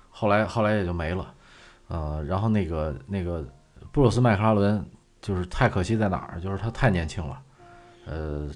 [0.09, 1.33] 后来后来也就没了，
[1.87, 3.45] 呃，然后那个那个
[3.91, 4.85] 布鲁斯麦克拉伦
[5.21, 7.37] 就是太可惜在哪儿，就是他太年轻了，
[8.05, 8.49] 呃，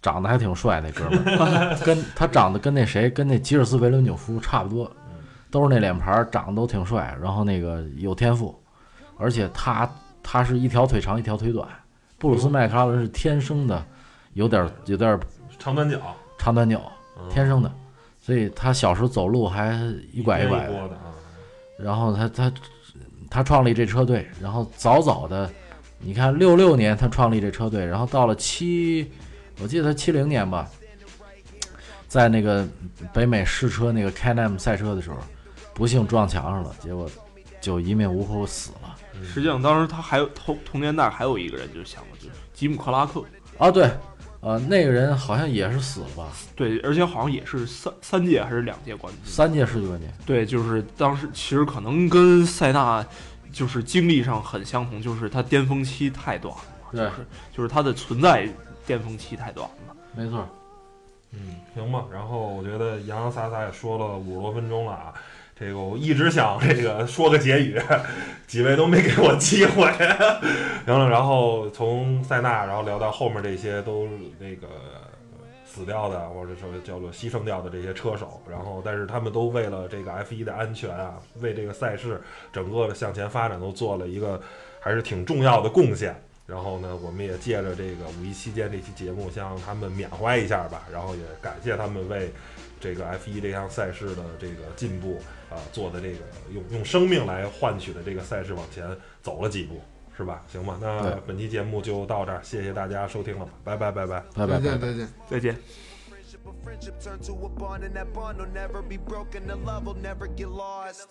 [0.00, 4.90] 长得还挺帅那哥们儿， 跟他长得跟那谁跟那吉尔斯维伦纽夫差不多，
[5.52, 8.58] 都是那脸盘儿，长得都挺帅，然后那个有天赋，
[9.18, 9.88] 而且他
[10.22, 11.68] 他是一条腿长一条腿短，
[12.18, 13.84] 布鲁斯麦克拉伦是天生的，
[14.32, 15.20] 有点儿有点儿
[15.58, 15.98] 长短脚，
[16.38, 16.80] 长短脚，
[17.18, 17.28] 嗯。
[17.28, 17.70] 天生的，
[18.18, 19.78] 所以他小时候走路还
[20.10, 20.98] 一拐一拐的。
[21.76, 22.52] 然后他他
[23.28, 25.50] 他创立这车队，然后早早的，
[25.98, 29.10] 你看六六年他创立这车队，然后到了七，
[29.60, 30.66] 我记得他七零年吧，
[32.08, 32.66] 在那个
[33.12, 35.16] 北美试车那个 Can-Am 赛车的时候，
[35.74, 37.08] 不幸撞墙上了，结果
[37.60, 38.96] 就一命呜呼死了。
[39.24, 43.24] 实际上当时他还有同同年代还有一个人，就是想过就是吉姆克拉克，
[43.56, 43.88] 啊，对，
[44.40, 49.22] 呃，那个人好像也是死了吧，对，而且好像也是三三届还是两届冠军。
[49.24, 50.08] 三届世界冠军。
[50.26, 53.04] 对，就是当时其实可能跟塞纳
[53.52, 57.26] 就是经历上很相同，就是他巅峰期太短了，对就是
[57.58, 58.48] 就是他的存在
[58.84, 59.96] 巅峰期太短了。
[60.16, 60.44] 没错，
[61.30, 62.04] 嗯，行吧。
[62.12, 65.14] 然后我觉得洋洋洒洒也说了五十多分钟了啊，
[65.62, 67.80] 这个我一直想这个说个结语，
[68.48, 69.84] 几位都没给我机会。
[70.84, 74.08] 然后，然后从塞纳，然后聊到后面这些都
[74.40, 74.66] 那个
[75.64, 82.20] 死掉的，或者说叫做牺牲掉的这些车手，然后但是他们都为了这个 F 1的安全啊，为这个赛事
[82.52, 84.42] 整个的向前发展都做了一个
[84.80, 86.20] 还是挺重要的贡献。
[86.44, 92.32] 然后呢，我们也借着这个五一期间这期节目，向他们缅怀一下吧，然后也感谢他们为
[92.80, 95.22] 这个 F 1这项赛事的这个进步
[95.52, 96.18] 啊、做的这个
[96.52, 98.84] 用用生命来换取的这个赛事往前
[99.22, 99.80] 走了几步，
[100.16, 100.42] 是吧？
[100.50, 104.22] 行吧，那本期节目就到这儿，谢谢大家收听了，拜拜拜拜。
[104.34, 104.80] 拜拜拜拜再见。
[104.80, 105.08] 再见。
[105.30, 105.56] 再见。
[106.32, 109.46] friendship, a friendship turn to a bond, and that bond will never be broken.
[109.46, 111.08] The love will never get lost.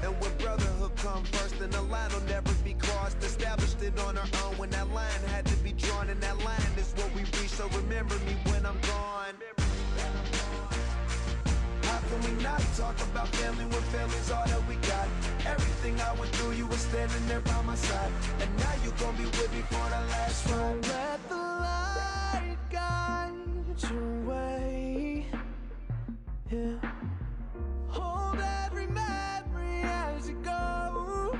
[0.00, 3.18] And when brotherhood come first, then the line will never be crossed.
[3.22, 6.72] Established it on our own when that line had to be drawn, and that line
[6.78, 7.50] is what we reach.
[7.50, 8.37] So remember me
[12.78, 15.08] talk about family when family's all that we got?
[15.44, 18.12] Everything I went through, you were standing there by my side.
[18.40, 20.86] And now you gon' be with me for the last ride.
[20.86, 23.32] Let the light guide
[23.90, 25.26] your way.
[26.52, 26.78] Yeah.
[27.88, 31.36] Hold every memory as you go.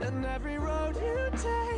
[0.00, 1.77] And every road you take